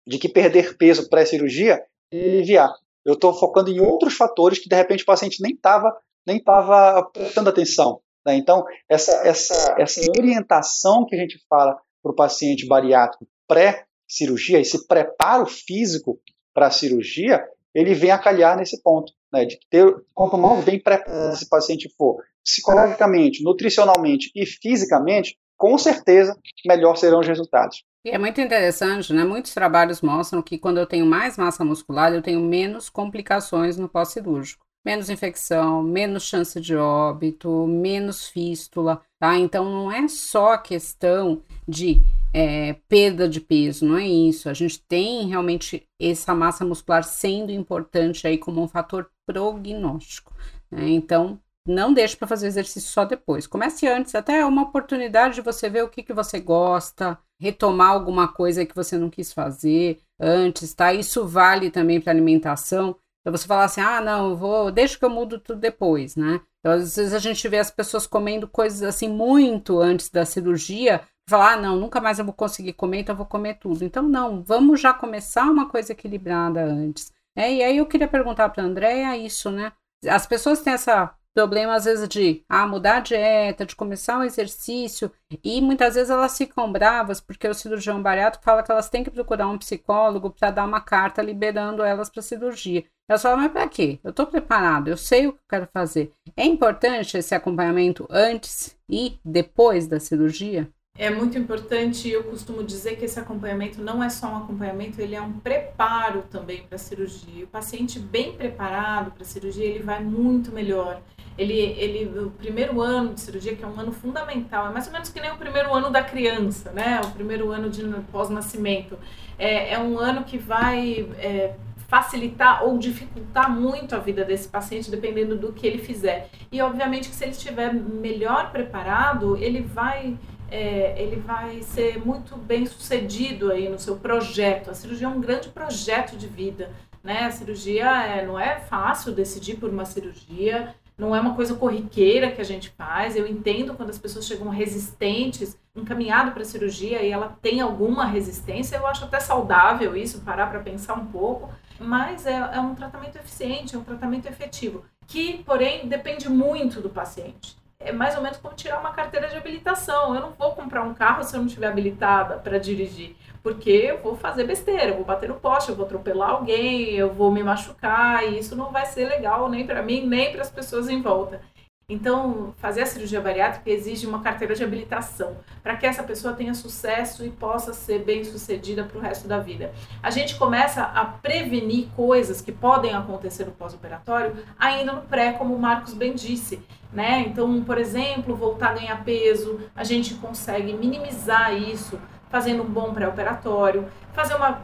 de 0.07 0.17
que 0.17 0.29
perder 0.29 0.77
peso 0.77 1.09
pré-cirurgia 1.09 1.81
é 2.11 2.17
aliviar. 2.17 2.73
Eu 3.03 3.13
estou 3.13 3.33
focando 3.33 3.69
em 3.69 3.79
outros 3.79 4.13
fatores 4.13 4.57
que 4.57 4.69
de 4.69 4.75
repente 4.75 5.03
o 5.03 5.05
paciente 5.05 5.41
nem 5.41 5.53
estava 5.53 5.93
nem 6.25 6.41
tava 6.41 7.03
prestando 7.13 7.49
atenção. 7.49 8.01
Né? 8.25 8.35
Então, 8.35 8.65
essa, 8.89 9.11
essa, 9.27 9.75
essa 9.77 10.01
orientação 10.17 11.05
que 11.05 11.15
a 11.15 11.19
gente 11.19 11.37
fala 11.49 11.77
para 12.01 12.11
o 12.11 12.15
paciente 12.15 12.67
bariátrico 12.67 13.27
pré 13.47 13.85
cirurgia, 14.07 14.59
esse 14.59 14.87
preparo 14.87 15.45
físico 15.45 16.19
para 16.53 16.67
a 16.67 16.71
cirurgia, 16.71 17.43
ele 17.73 17.93
vem 17.93 18.11
a 18.11 18.17
calhar 18.17 18.57
nesse 18.57 18.81
ponto, 18.81 19.11
né, 19.31 19.45
de 19.45 19.59
ter, 19.69 19.85
quanto 20.13 20.37
mais 20.37 20.63
bem 20.63 20.79
preparado 20.79 21.33
esse 21.33 21.49
paciente 21.49 21.89
for, 21.97 22.23
psicologicamente, 22.43 23.43
nutricionalmente 23.43 24.31
e 24.33 24.45
fisicamente, 24.45 25.37
com 25.57 25.77
certeza, 25.77 26.37
melhor 26.65 26.95
serão 26.95 27.19
os 27.19 27.27
resultados. 27.27 27.83
E 28.05 28.11
é 28.11 28.17
muito 28.19 28.39
interessante, 28.39 29.11
né? 29.11 29.23
Muitos 29.23 29.53
trabalhos 29.53 30.01
mostram 30.01 30.41
que 30.41 30.59
quando 30.59 30.77
eu 30.77 30.85
tenho 30.85 31.05
mais 31.05 31.37
massa 31.37 31.65
muscular, 31.65 32.13
eu 32.13 32.21
tenho 32.21 32.39
menos 32.39 32.87
complicações 32.87 33.77
no 33.77 33.89
pós-cirúrgico. 33.89 34.63
Menos 34.85 35.09
infecção, 35.09 35.81
menos 35.81 36.23
chance 36.23 36.61
de 36.61 36.75
óbito, 36.75 37.65
menos 37.65 38.27
fístula, 38.27 39.01
tá? 39.19 39.35
Então 39.35 39.65
não 39.65 39.91
é 39.91 40.07
só 40.07 40.57
questão 40.57 41.41
de 41.67 42.01
é, 42.31 42.73
perda 42.87 43.27
de 43.27 43.39
peso, 43.41 43.85
não 43.85 43.97
é 43.97 44.07
isso. 44.07 44.49
A 44.49 44.53
gente 44.53 44.79
tem 44.87 45.25
realmente 45.27 45.87
essa 45.99 46.35
massa 46.35 46.63
muscular 46.63 47.03
sendo 47.03 47.51
importante 47.51 48.27
aí 48.27 48.37
como 48.37 48.61
um 48.61 48.67
fator 48.67 49.09
prognóstico. 49.25 50.33
Né? 50.69 50.89
Então, 50.89 51.39
não 51.67 51.93
deixe 51.93 52.15
para 52.15 52.27
fazer 52.27 52.47
exercício 52.47 52.91
só 52.91 53.05
depois. 53.05 53.47
Comece 53.47 53.87
antes, 53.87 54.13
até 54.13 54.39
é 54.39 54.45
uma 54.45 54.63
oportunidade 54.63 55.35
de 55.35 55.41
você 55.41 55.69
ver 55.69 55.83
o 55.83 55.89
que, 55.89 56.03
que 56.03 56.13
você 56.13 56.39
gosta, 56.39 57.17
retomar 57.39 57.89
alguma 57.91 58.27
coisa 58.27 58.65
que 58.65 58.75
você 58.75 58.97
não 58.97 59.09
quis 59.09 59.33
fazer 59.33 59.99
antes, 60.19 60.73
tá? 60.73 60.93
Isso 60.93 61.25
vale 61.27 61.71
também 61.71 61.99
para 61.99 62.11
alimentação. 62.11 62.95
Então 63.25 63.35
você 63.35 63.47
falar 63.47 63.63
assim, 63.63 63.81
ah, 63.81 63.99
não, 63.99 64.29
eu 64.29 64.35
vou, 64.37 64.71
deixa 64.71 64.99
que 64.99 65.03
eu 65.03 65.09
mudo 65.09 65.39
tudo 65.39 65.59
depois, 65.59 66.15
né? 66.15 66.39
Então, 66.59 66.73
às 66.73 66.95
vezes 66.95 67.11
a 67.11 67.17
gente 67.17 67.47
vê 67.47 67.57
as 67.57 67.71
pessoas 67.71 68.05
comendo 68.05 68.47
coisas 68.47 68.83
assim 68.83 69.09
muito 69.09 69.79
antes 69.79 70.11
da 70.11 70.23
cirurgia, 70.23 71.01
falar, 71.27 71.53
ah, 71.53 71.57
não, 71.57 71.75
nunca 71.75 71.99
mais 71.99 72.19
eu 72.19 72.25
vou 72.25 72.35
conseguir 72.35 72.73
comer, 72.73 72.99
então 72.99 73.13
eu 73.13 73.17
vou 73.17 73.25
comer 73.25 73.55
tudo. 73.55 73.83
Então, 73.83 74.03
não, 74.03 74.43
vamos 74.43 74.79
já 74.79 74.93
começar 74.93 75.45
uma 75.45 75.67
coisa 75.67 75.93
equilibrada 75.93 76.63
antes. 76.63 77.11
É, 77.35 77.51
e 77.51 77.63
aí 77.63 77.77
eu 77.77 77.87
queria 77.87 78.07
perguntar 78.07 78.49
para 78.49 78.61
a 78.61 78.65
Andréia 78.67 79.17
isso, 79.17 79.49
né? 79.49 79.71
As 80.07 80.27
pessoas 80.27 80.61
têm 80.61 80.73
essa 80.73 81.15
problema, 81.33 81.75
às 81.75 81.83
vezes, 81.83 82.07
de 82.07 82.45
ah, 82.47 82.65
mudar 82.65 82.97
a 82.97 82.99
dieta, 83.01 83.65
de 83.65 83.75
começar 83.75 84.17
um 84.19 84.23
exercício, 84.23 85.11
e 85.43 85.59
muitas 85.59 85.95
vezes 85.95 86.09
elas 86.09 86.37
ficam 86.37 86.71
bravas 86.71 87.19
porque 87.19 87.47
o 87.47 87.53
cirurgião 87.53 88.01
bariátrico 88.01 88.45
fala 88.45 88.63
que 88.63 88.71
elas 88.71 88.89
têm 88.89 89.03
que 89.03 89.11
procurar 89.11 89.47
um 89.47 89.57
psicólogo 89.57 90.29
para 90.29 90.49
dar 90.49 90.65
uma 90.65 90.79
carta 90.79 91.21
liberando 91.21 91.83
elas 91.83 92.09
para 92.09 92.21
cirurgia. 92.21 92.85
Elas 93.07 93.21
falam, 93.21 93.37
mas 93.37 93.51
para 93.51 93.67
quê? 93.67 93.99
Eu 94.03 94.09
estou 94.09 94.25
preparado, 94.25 94.87
eu 94.87 94.97
sei 94.97 95.27
o 95.27 95.33
que 95.33 95.37
eu 95.37 95.49
quero 95.49 95.69
fazer. 95.71 96.11
É 96.35 96.43
importante 96.43 97.17
esse 97.17 97.35
acompanhamento 97.35 98.07
antes 98.09 98.75
e 98.89 99.19
depois 99.23 99.87
da 99.87 99.99
cirurgia? 99.99 100.67
É 100.97 101.09
muito 101.09 101.37
importante, 101.37 102.09
eu 102.09 102.23
costumo 102.23 102.63
dizer 102.63 102.95
que 102.95 103.03
esse 103.03 103.19
acompanhamento 103.19 103.81
não 103.81 104.01
é 104.01 104.09
só 104.09 104.27
um 104.27 104.37
acompanhamento, 104.37 105.01
ele 105.01 105.13
é 105.13 105.21
um 105.21 105.33
preparo 105.33 106.23
também 106.31 106.63
para 106.63 106.77
a 106.77 106.79
cirurgia. 106.79 107.43
O 107.43 107.47
paciente 107.47 107.99
bem 107.99 108.33
preparado 108.33 109.11
para 109.11 109.21
a 109.21 109.25
cirurgia, 109.25 109.65
ele 109.65 109.83
vai 109.83 110.01
muito 110.01 110.53
melhor. 110.53 111.01
Ele, 111.37 111.53
ele, 111.53 112.17
o 112.17 112.31
primeiro 112.31 112.81
ano 112.81 113.13
de 113.13 113.19
cirurgia, 113.19 113.55
que 113.55 113.63
é 113.63 113.67
um 113.67 113.77
ano 113.77 113.91
fundamental, 113.91 114.67
é 114.67 114.71
mais 114.71 114.87
ou 114.87 114.93
menos 114.93 115.09
que 115.09 115.19
nem 115.19 115.31
o 115.31 115.37
primeiro 115.37 115.73
ano 115.73 115.89
da 115.89 116.01
criança, 116.01 116.71
né? 116.71 117.01
O 117.03 117.11
primeiro 117.11 117.51
ano 117.51 117.69
de 117.69 117.83
pós-nascimento. 118.09 118.97
É, 119.37 119.73
é 119.73 119.79
um 119.79 119.99
ano 119.99 120.23
que 120.23 120.37
vai 120.37 121.09
é, 121.19 121.55
facilitar 121.87 122.63
ou 122.63 122.77
dificultar 122.77 123.49
muito 123.49 123.95
a 123.95 123.99
vida 123.99 124.23
desse 124.23 124.47
paciente, 124.47 124.89
dependendo 124.89 125.35
do 125.37 125.53
que 125.53 125.65
ele 125.65 125.77
fizer. 125.77 126.29
E, 126.51 126.61
obviamente, 126.61 127.09
que 127.09 127.15
se 127.15 127.23
ele 127.23 127.31
estiver 127.31 127.73
melhor 127.73 128.51
preparado, 128.51 129.37
ele 129.37 129.61
vai 129.61 130.17
é, 130.49 130.95
ele 131.01 131.17
vai 131.17 131.61
ser 131.63 131.99
muito 132.05 132.37
bem 132.37 132.65
sucedido 132.65 133.51
aí 133.51 133.67
no 133.67 133.79
seu 133.79 133.97
projeto. 133.97 134.69
A 134.69 134.73
cirurgia 134.73 135.07
é 135.07 135.09
um 135.09 135.19
grande 135.19 135.49
projeto 135.49 136.15
de 136.15 136.27
vida, 136.27 136.71
né? 137.03 137.25
A 137.25 137.31
cirurgia 137.31 137.85
é, 137.85 138.25
não 138.25 138.39
é 138.39 138.59
fácil 138.59 139.11
decidir 139.11 139.55
por 139.55 139.69
uma 139.69 139.85
cirurgia, 139.85 140.75
não 140.97 141.15
é 141.15 141.19
uma 141.19 141.35
coisa 141.35 141.55
corriqueira 141.55 142.31
que 142.31 142.39
a 142.39 142.45
gente 142.45 142.69
faz. 142.69 143.15
Eu 143.15 143.27
entendo 143.27 143.73
quando 143.73 143.89
as 143.89 143.97
pessoas 143.97 144.25
chegam 144.25 144.49
resistentes, 144.49 145.57
encaminhado 145.75 146.31
para 146.31 146.41
a 146.41 146.45
cirurgia 146.45 147.01
e 147.01 147.11
ela 147.11 147.37
tem 147.41 147.59
alguma 147.59 148.05
resistência, 148.05 148.77
eu 148.77 148.87
acho 148.87 149.03
até 149.03 149.19
saudável 149.19 149.95
isso, 149.95 150.21
parar 150.21 150.47
para 150.47 150.61
pensar 150.61 150.93
um 150.93 151.05
pouco, 151.05 151.49
mas 151.79 152.25
é, 152.25 152.33
é 152.33 152.59
um 152.59 152.75
tratamento 152.75 153.17
eficiente, 153.17 153.75
é 153.75 153.79
um 153.79 153.83
tratamento 153.83 154.27
efetivo, 154.27 154.85
que, 155.07 155.43
porém, 155.43 155.87
depende 155.87 156.29
muito 156.29 156.81
do 156.81 156.89
paciente 156.89 157.55
é 157.85 157.91
mais 157.91 158.15
ou 158.15 158.21
menos 158.21 158.37
como 158.37 158.55
tirar 158.55 158.79
uma 158.79 158.91
carteira 158.91 159.27
de 159.27 159.37
habilitação. 159.37 160.15
Eu 160.15 160.21
não 160.21 160.31
vou 160.31 160.53
comprar 160.53 160.83
um 160.83 160.93
carro 160.93 161.23
se 161.23 161.35
eu 161.35 161.39
não 161.39 161.47
estiver 161.47 161.67
habilitada 161.67 162.37
para 162.37 162.57
dirigir, 162.57 163.15
porque 163.43 163.69
eu 163.69 163.99
vou 163.99 164.15
fazer 164.15 164.45
besteira, 164.45 164.87
eu 164.87 164.95
vou 164.95 165.05
bater 165.05 165.29
no 165.29 165.35
poste, 165.35 165.69
eu 165.69 165.75
vou 165.75 165.85
atropelar 165.85 166.31
alguém, 166.31 166.91
eu 166.93 167.13
vou 167.13 167.31
me 167.31 167.43
machucar, 167.43 168.23
e 168.23 168.39
isso 168.39 168.55
não 168.55 168.71
vai 168.71 168.85
ser 168.85 169.07
legal 169.07 169.47
nem 169.49 169.65
para 169.65 169.83
mim, 169.83 170.05
nem 170.05 170.31
para 170.31 170.41
as 170.41 170.49
pessoas 170.49 170.89
em 170.89 171.01
volta. 171.01 171.41
Então, 171.87 172.51
fazer 172.57 172.81
a 172.81 172.85
cirurgia 172.87 173.21
bariátrica 173.21 173.69
exige 173.69 174.07
uma 174.07 174.19
carteira 174.19 174.55
de 174.55 174.63
habilitação 174.63 175.37
para 175.61 175.75
que 175.75 175.85
essa 175.85 176.01
pessoa 176.01 176.33
tenha 176.33 176.55
sucesso 176.55 177.23
e 177.23 177.29
possa 177.29 177.73
ser 177.73 178.03
bem 178.03 178.23
sucedida 178.23 178.83
para 178.83 178.97
o 178.97 179.01
resto 179.01 179.27
da 179.27 179.37
vida. 179.37 179.71
A 180.01 180.09
gente 180.09 180.35
começa 180.35 180.81
a 180.81 181.05
prevenir 181.05 181.89
coisas 181.95 182.41
que 182.41 182.51
podem 182.51 182.95
acontecer 182.95 183.45
no 183.45 183.51
pós-operatório 183.51 184.35
ainda 184.57 184.93
no 184.93 185.01
pré, 185.03 185.33
como 185.33 185.53
o 185.53 185.59
Marcos 185.59 185.93
bem 185.93 186.15
disse. 186.15 186.59
Né? 186.91 187.19
Então, 187.27 187.63
por 187.63 187.77
exemplo, 187.77 188.35
voltar 188.35 188.69
a 188.69 188.73
ganhar 188.73 189.03
peso, 189.03 189.59
a 189.75 189.83
gente 189.83 190.15
consegue 190.15 190.73
minimizar 190.73 191.53
isso 191.53 191.99
fazendo 192.31 192.63
um 192.63 192.67
bom 192.67 192.95
pré-operatório, 192.95 193.87
fazer 194.11 194.33
uma 194.33 194.59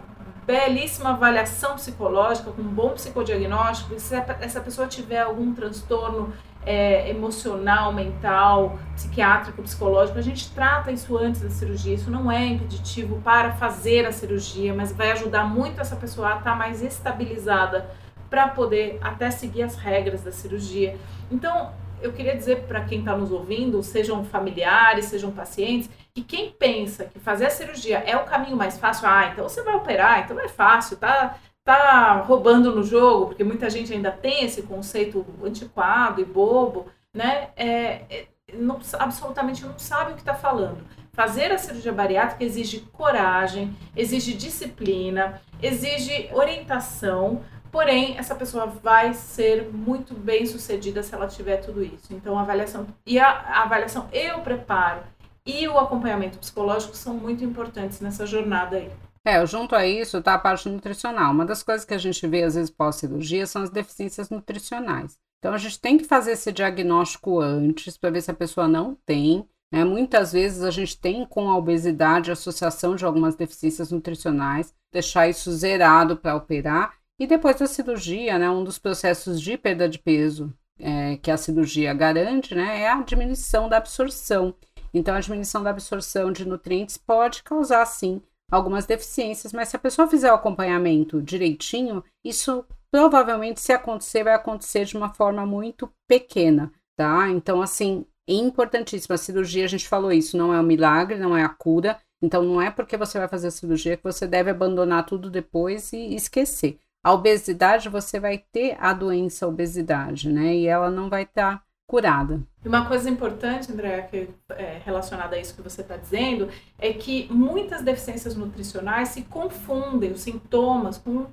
belíssima 0.48 1.12
avaliação 1.12 1.76
psicológica, 1.76 2.52
com 2.52 2.64
um 2.64 2.74
bom 2.74 2.90
psicodiagnóstico, 2.90 4.00
se 4.00 4.16
essa 4.16 4.60
pessoa 4.60 4.88
tiver 4.88 5.22
algum 5.22 5.54
transtorno 5.54 6.34
é, 6.66 7.10
emocional, 7.10 7.92
mental, 7.92 8.80
psiquiátrico, 8.96 9.62
psicológico, 9.64 10.20
a 10.20 10.22
gente 10.22 10.50
trata 10.52 10.92
isso 10.92 11.18
antes 11.18 11.42
da 11.42 11.50
cirurgia. 11.50 11.96
Isso 11.96 12.12
não 12.12 12.32
é 12.32 12.46
impeditivo 12.46 13.20
para 13.22 13.54
fazer 13.54 14.06
a 14.06 14.12
cirurgia, 14.12 14.74
mas 14.74 14.92
vai 14.92 15.12
ajudar 15.12 15.44
muito 15.46 15.82
essa 15.82 15.96
pessoa 15.96 16.34
a 16.34 16.38
estar 16.38 16.56
mais 16.56 16.82
estabilizada 16.82 17.90
para 18.30 18.48
poder 18.48 18.98
até 19.02 19.30
seguir 19.30 19.64
as 19.64 19.76
regras 19.76 20.24
da 20.24 20.32
cirurgia. 20.32 20.98
Então, 21.30 21.72
eu 22.02 22.12
queria 22.14 22.36
dizer 22.36 22.64
para 22.64 22.82
quem 22.86 23.00
está 23.00 23.16
nos 23.16 23.32
ouvindo, 23.32 23.82
sejam 23.84 24.24
familiares, 24.24 25.06
sejam 25.06 25.32
pacientes, 25.32 25.90
que 26.14 26.24
quem 26.24 26.52
pensa 26.52 27.06
que 27.06 27.20
fazer 27.20 27.46
a 27.46 27.50
cirurgia 27.50 28.00
é 28.00 28.16
o 28.16 28.26
caminho 28.26 28.58
mais 28.58 28.78
fácil, 28.78 29.08
ah, 29.08 29.30
então 29.32 29.48
você 29.48 29.62
vai 29.64 29.76
operar, 29.76 30.24
então 30.24 30.40
é 30.40 30.48
fácil, 30.48 30.98
tá? 30.98 31.38
Tá 31.64 32.14
roubando 32.22 32.76
no 32.76 32.84
jogo, 32.84 33.28
porque 33.28 33.44
muita 33.44 33.70
gente 33.70 33.94
ainda 33.94 34.12
tem 34.12 34.44
esse 34.44 34.64
conceito 34.64 35.26
antiquado 35.44 36.22
e 36.22 36.26
bobo, 36.26 36.88
né? 37.14 37.50
É, 37.56 38.02
é, 38.10 38.28
não, 38.54 38.80
absolutamente 39.00 39.66
não 39.66 39.78
sabe 39.78 40.12
o 40.12 40.16
que 40.16 40.22
está 40.22 40.34
falando. 40.34 40.80
Fazer 41.14 41.52
a 41.52 41.58
cirurgia 41.58 41.92
bariátrica 41.92 42.44
exige 42.44 42.82
coragem, 42.92 43.76
exige 43.96 44.34
disciplina, 44.34 45.42
exige 45.62 46.30
orientação, 46.34 47.42
porém 47.72 48.18
essa 48.18 48.34
pessoa 48.34 48.66
vai 48.66 49.14
ser 49.14 49.70
muito 49.72 50.14
bem 50.14 50.46
sucedida 50.46 51.04
se 51.04 51.14
ela 51.14 51.28
tiver 51.28 51.58
tudo 51.58 51.84
isso. 51.84 52.14
Então 52.14 52.38
a 52.38 52.42
avaliação 52.42 52.88
e 53.06 53.20
a, 53.20 53.28
a 53.28 53.64
avaliação 53.64 54.08
e 54.12 54.32
o 54.32 54.40
preparo 54.40 55.02
e 55.46 55.68
o 55.68 55.78
acompanhamento 55.78 56.38
psicológico 56.38 56.96
são 56.96 57.14
muito 57.14 57.44
importantes 57.44 58.00
nessa 58.00 58.26
jornada 58.26 58.78
aí. 58.78 58.90
É, 59.26 59.46
junto 59.46 59.76
a 59.76 59.86
isso 59.86 60.18
está 60.18 60.34
a 60.34 60.40
parte 60.40 60.68
nutricional. 60.68 61.32
Uma 61.32 61.46
das 61.46 61.62
coisas 61.62 61.86
que 61.86 61.94
a 61.94 61.98
gente 61.98 62.26
vê 62.28 62.44
às 62.44 62.56
vezes 62.56 62.72
pós-cirurgia 62.72 63.46
são 63.46 63.62
as 63.62 63.70
deficiências 63.70 64.30
nutricionais. 64.30 65.18
Então 65.38 65.54
a 65.54 65.58
gente 65.58 65.80
tem 65.80 65.98
que 65.98 66.04
fazer 66.04 66.32
esse 66.32 66.52
diagnóstico 66.52 67.40
antes 67.40 67.98
para 67.98 68.10
ver 68.10 68.22
se 68.22 68.32
a 68.32 68.36
pessoa 68.36 68.68
não 68.68 68.96
tem. 69.06 69.48
Né? 69.72 69.84
Muitas 69.84 70.34
vezes 70.34 70.64
a 70.64 70.72
gente 70.72 71.00
tem 71.00 71.26
com 71.26 71.50
a 71.50 71.58
obesidade 71.58 72.30
a 72.30 72.34
associação 72.34 72.96
de 72.96 73.06
algumas 73.06 73.36
deficiências 73.36 73.92
nutricionais, 73.92 74.74
deixar 74.92 75.28
isso 75.28 75.52
zerado 75.52 76.18
para 76.18 76.36
operar. 76.36 76.96
E 77.20 77.28
depois 77.28 77.58
da 77.58 77.68
cirurgia, 77.68 78.40
né, 78.40 78.50
um 78.50 78.64
dos 78.64 78.80
processos 78.80 79.40
de 79.40 79.56
perda 79.56 79.88
de 79.88 80.00
peso 80.00 80.52
é, 80.80 81.18
que 81.18 81.30
a 81.30 81.38
cirurgia 81.38 81.94
garante 81.94 82.56
né, 82.56 82.82
é 82.82 82.90
a 82.90 83.02
diminuição 83.02 83.70
da 83.70 83.78
absorção. 83.78 84.56
Então, 84.94 85.16
a 85.16 85.20
diminuição 85.20 85.64
da 85.64 85.70
absorção 85.70 86.32
de 86.32 86.46
nutrientes 86.46 86.98
pode 86.98 87.44
causar, 87.44 87.86
sim, 87.86 88.22
algumas 88.52 88.86
deficiências, 88.86 89.54
mas 89.54 89.70
se 89.70 89.78
a 89.78 89.80
pessoa 89.80 90.08
fizer 90.08 90.32
o 90.32 90.36
acompanhamento 90.36 91.22
direitinho, 91.22 92.04
isso 92.24 92.66
provavelmente, 92.92 93.62
se 93.62 93.72
acontecer, 93.72 94.24
vai 94.24 94.34
acontecer 94.34 94.84
de 94.84 94.98
uma 94.98 95.14
forma 95.14 95.46
muito 95.46 95.90
pequena, 96.08 96.72
tá? 96.98 97.30
Então, 97.30 97.62
assim, 97.62 98.06
é 98.28 98.34
importantíssimo. 98.34 99.16
A 99.16 99.18
cirurgia, 99.18 99.64
a 99.64 99.70
gente 99.70 99.88
falou 99.88 100.12
isso, 100.12 100.38
não 100.38 100.54
é 100.54 100.60
um 100.60 100.64
milagre, 100.64 101.18
não 101.18 101.36
é 101.36 101.44
a 101.44 101.50
cura. 101.50 101.98
Então, 102.22 102.44
não 102.44 102.62
é 102.62 102.70
porque 102.70 102.98
você 102.98 103.18
vai 103.18 103.28
fazer 103.28 103.48
a 103.48 103.52
cirurgia 103.52 103.98
que 103.98 104.04
você 104.04 104.28
deve 104.28 104.52
abandonar 104.52 105.06
tudo 105.06 105.30
depois 105.30 105.94
e 105.94 106.14
esquecer. 106.14 106.78
A 107.04 107.14
obesidade, 107.14 107.90
você 107.90 108.20
vai 108.20 108.38
ter 108.52 108.78
a 108.80 108.94
doença 108.94 109.48
obesidade, 109.48 110.30
né? 110.30 110.54
E 110.56 110.68
ela 110.68 110.92
não 110.92 111.10
vai 111.10 111.24
estar 111.24 111.58
tá 111.58 111.64
curada. 111.92 112.40
Uma 112.64 112.86
coisa 112.86 113.10
importante, 113.10 113.70
André, 113.70 114.04
que 114.04 114.30
é 114.52 114.82
relacionada 114.86 115.36
a 115.36 115.40
isso 115.40 115.54
que 115.54 115.62
você 115.62 115.82
está 115.82 115.98
dizendo, 115.98 116.48
é 116.80 116.94
que 116.94 117.28
muitas 117.30 117.82
deficiências 117.82 118.34
nutricionais 118.34 119.10
se 119.10 119.24
confundem 119.24 120.14
os 120.14 120.22
sintomas 120.22 120.98
com 120.98 121.26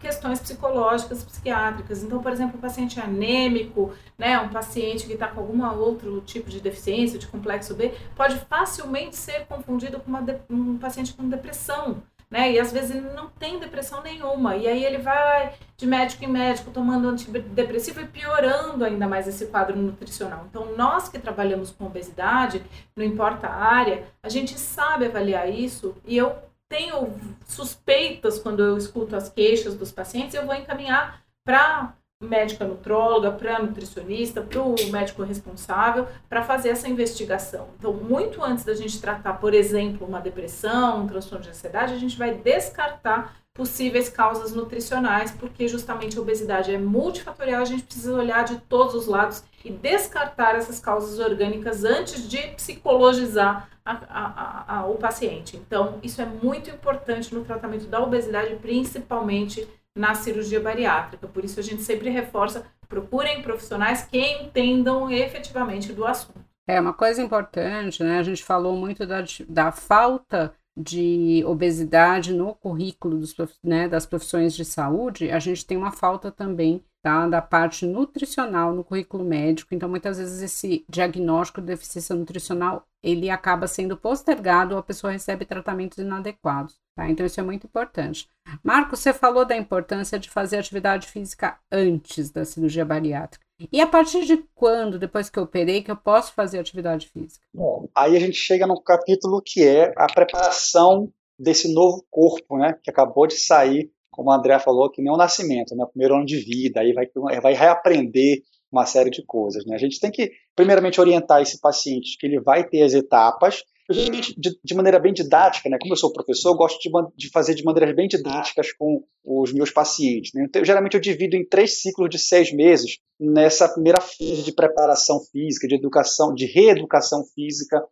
questões 0.00 0.40
psicológicas, 0.40 1.22
psiquiátricas. 1.22 2.02
Então, 2.02 2.22
por 2.22 2.32
exemplo, 2.32 2.56
um 2.56 2.60
paciente 2.60 2.98
anêmico, 2.98 3.92
né, 4.16 4.40
um 4.40 4.48
paciente 4.48 5.06
que 5.06 5.12
está 5.12 5.28
com 5.28 5.40
algum 5.40 5.62
outro 5.78 6.22
tipo 6.22 6.48
de 6.48 6.58
deficiência, 6.58 7.18
de 7.18 7.26
complexo 7.26 7.74
B, 7.74 7.92
pode 8.16 8.36
facilmente 8.48 9.14
ser 9.14 9.44
confundido 9.44 10.00
com 10.00 10.22
de, 10.22 10.38
um 10.48 10.78
paciente 10.78 11.12
com 11.12 11.28
depressão 11.28 12.02
né? 12.30 12.52
E 12.52 12.58
às 12.58 12.72
vezes 12.72 12.90
ele 12.90 13.08
não 13.10 13.28
tem 13.28 13.58
depressão 13.58 14.02
nenhuma. 14.02 14.56
E 14.56 14.66
aí 14.66 14.84
ele 14.84 14.98
vai 14.98 15.54
de 15.76 15.86
médico 15.86 16.24
em 16.24 16.28
médico 16.28 16.70
tomando 16.70 17.08
antidepressivo 17.08 18.00
e 18.00 18.06
piorando 18.06 18.84
ainda 18.84 19.06
mais 19.06 19.26
esse 19.26 19.46
quadro 19.46 19.76
nutricional. 19.76 20.46
Então, 20.48 20.76
nós 20.76 21.08
que 21.08 21.18
trabalhamos 21.18 21.70
com 21.70 21.86
obesidade, 21.86 22.62
não 22.94 23.04
importa 23.04 23.46
a 23.46 23.54
área, 23.54 24.04
a 24.22 24.28
gente 24.28 24.58
sabe 24.58 25.06
avaliar 25.06 25.48
isso 25.48 25.96
e 26.04 26.16
eu 26.16 26.36
tenho 26.68 27.14
suspeitas 27.46 28.38
quando 28.38 28.62
eu 28.62 28.76
escuto 28.76 29.16
as 29.16 29.28
queixas 29.28 29.74
dos 29.74 29.90
pacientes, 29.90 30.34
eu 30.34 30.44
vou 30.44 30.54
encaminhar 30.54 31.22
para 31.44 31.94
médica 32.20 32.64
nutróloga, 32.64 33.30
para 33.30 33.60
nutricionista, 33.60 34.42
para 34.42 34.60
o 34.60 34.74
médico 34.90 35.22
responsável, 35.22 36.08
para 36.28 36.42
fazer 36.42 36.70
essa 36.70 36.88
investigação. 36.88 37.68
Então, 37.78 37.92
muito 37.92 38.42
antes 38.42 38.64
da 38.64 38.74
gente 38.74 39.00
tratar, 39.00 39.34
por 39.34 39.54
exemplo, 39.54 40.06
uma 40.06 40.20
depressão, 40.20 41.04
um 41.04 41.06
transtorno 41.06 41.44
de 41.44 41.50
ansiedade, 41.50 41.94
a 41.94 41.98
gente 41.98 42.18
vai 42.18 42.34
descartar 42.34 43.36
possíveis 43.54 44.08
causas 44.08 44.52
nutricionais, 44.52 45.30
porque 45.32 45.66
justamente 45.68 46.18
a 46.18 46.20
obesidade 46.20 46.74
é 46.74 46.78
multifatorial, 46.78 47.62
a 47.62 47.64
gente 47.64 47.84
precisa 47.84 48.12
olhar 48.12 48.44
de 48.44 48.56
todos 48.62 48.94
os 48.94 49.06
lados 49.06 49.44
e 49.64 49.70
descartar 49.70 50.56
essas 50.56 50.80
causas 50.80 51.18
orgânicas 51.18 51.84
antes 51.84 52.28
de 52.28 52.38
psicologizar 52.48 53.68
a, 53.84 53.92
a, 54.08 54.78
a, 54.78 54.86
o 54.86 54.96
paciente. 54.96 55.56
Então, 55.56 55.98
isso 56.02 56.20
é 56.20 56.26
muito 56.26 56.68
importante 56.70 57.34
no 57.34 57.44
tratamento 57.44 57.86
da 57.86 58.00
obesidade, 58.00 58.54
principalmente 58.56 59.66
na 59.98 60.14
cirurgia 60.14 60.60
bariátrica. 60.60 61.26
Por 61.26 61.44
isso 61.44 61.58
a 61.58 61.62
gente 61.62 61.82
sempre 61.82 62.08
reforça, 62.08 62.64
procurem 62.88 63.42
profissionais 63.42 64.02
que 64.02 64.18
entendam 64.18 65.10
efetivamente 65.10 65.92
do 65.92 66.06
assunto. 66.06 66.38
É 66.66 66.80
uma 66.80 66.92
coisa 66.92 67.20
importante, 67.22 68.02
né? 68.02 68.18
A 68.18 68.22
gente 68.22 68.44
falou 68.44 68.76
muito 68.76 69.06
da, 69.06 69.24
da 69.48 69.72
falta 69.72 70.54
de 70.78 71.42
obesidade 71.44 72.32
no 72.32 72.54
currículo 72.54 73.18
dos, 73.18 73.34
né, 73.64 73.88
das 73.88 74.06
profissões 74.06 74.54
de 74.54 74.64
saúde, 74.64 75.28
a 75.28 75.40
gente 75.40 75.66
tem 75.66 75.76
uma 75.76 75.90
falta 75.90 76.30
também 76.30 76.84
tá, 77.02 77.26
da 77.26 77.40
parte 77.40 77.86
nutricional 77.86 78.74
no 78.74 78.84
currículo 78.84 79.24
médico. 79.24 79.74
Então, 79.74 79.88
muitas 79.88 80.18
vezes 80.18 80.42
esse 80.42 80.84
diagnóstico 80.88 81.60
de 81.60 81.68
deficiência 81.68 82.14
nutricional 82.14 82.86
ele 83.02 83.30
acaba 83.30 83.66
sendo 83.66 83.96
postergado 83.96 84.74
ou 84.74 84.80
a 84.80 84.82
pessoa 84.82 85.12
recebe 85.12 85.44
tratamentos 85.44 85.98
inadequados. 85.98 86.78
Tá? 86.96 87.08
Então, 87.08 87.24
isso 87.24 87.38
é 87.38 87.42
muito 87.42 87.66
importante. 87.66 88.28
Marco, 88.62 88.96
você 88.96 89.12
falou 89.12 89.44
da 89.44 89.56
importância 89.56 90.18
de 90.18 90.28
fazer 90.28 90.58
atividade 90.58 91.06
física 91.06 91.58
antes 91.70 92.30
da 92.30 92.44
cirurgia 92.44 92.84
bariátrica. 92.84 93.46
E 93.72 93.80
a 93.80 93.86
partir 93.86 94.24
de 94.24 94.36
quando, 94.54 94.98
depois 94.98 95.28
que 95.28 95.38
eu 95.38 95.42
operei, 95.42 95.82
que 95.82 95.90
eu 95.90 95.96
posso 95.96 96.32
fazer 96.32 96.58
atividade 96.58 97.08
física? 97.08 97.44
Bom, 97.52 97.88
aí 97.94 98.16
a 98.16 98.20
gente 98.20 98.36
chega 98.36 98.66
no 98.66 98.80
capítulo 98.80 99.42
que 99.44 99.64
é 99.64 99.92
a 99.96 100.06
preparação 100.06 101.12
desse 101.38 101.72
novo 101.72 102.04
corpo, 102.10 102.56
né, 102.56 102.78
que 102.82 102.90
acabou 102.90 103.26
de 103.26 103.34
sair, 103.34 103.90
como 104.18 104.32
a 104.32 104.36
Andrea 104.36 104.58
falou, 104.58 104.90
que 104.90 105.00
nem 105.00 105.12
o 105.12 105.16
nascimento, 105.16 105.76
né, 105.76 105.84
o 105.84 105.86
primeiro 105.86 106.16
ano 106.16 106.26
de 106.26 106.38
vida, 106.38 106.80
aí 106.80 106.92
vai, 106.92 107.06
vai 107.40 107.54
reaprender 107.54 108.42
uma 108.70 108.84
série 108.84 109.10
de 109.10 109.24
coisas. 109.24 109.64
Né? 109.64 109.76
A 109.76 109.78
gente 109.78 110.00
tem 110.00 110.10
que, 110.10 110.32
primeiramente, 110.56 111.00
orientar 111.00 111.40
esse 111.40 111.60
paciente 111.60 112.18
que 112.18 112.26
ele 112.26 112.40
vai 112.40 112.68
ter 112.68 112.82
as 112.82 112.94
etapas, 112.94 113.62
de, 113.90 114.58
de, 114.62 114.74
maneira 114.74 114.98
bem 114.98 115.14
didática, 115.14 115.68
né? 115.68 115.78
Como 115.80 115.92
eu 115.92 115.96
sou 115.96 116.12
professor, 116.12 116.50
eu 116.50 116.56
gosto 116.56 116.78
de, 116.78 116.90
de, 117.16 117.30
fazer 117.30 117.54
de 117.54 117.64
maneiras 117.64 117.94
bem 117.96 118.06
didáticas 118.06 118.70
com 118.72 119.02
os 119.24 119.52
meus 119.52 119.70
pacientes. 119.70 120.32
Né? 120.34 120.44
Então, 120.46 120.62
geralmente 120.62 120.94
eu 120.94 121.00
divido 121.00 121.36
em 121.36 121.46
três 121.46 121.80
ciclos 121.80 122.10
de 122.10 122.18
seis 122.18 122.52
meses 122.52 122.98
nessa 123.18 123.66
primeira 123.66 123.98
fase 124.00 124.42
de 124.42 124.52
preparação 124.52 125.20
física, 125.32 125.66
de 125.66 125.74
educação, 125.74 126.34
de 126.34 126.44
reeducação 126.44 127.24
física 127.34 127.82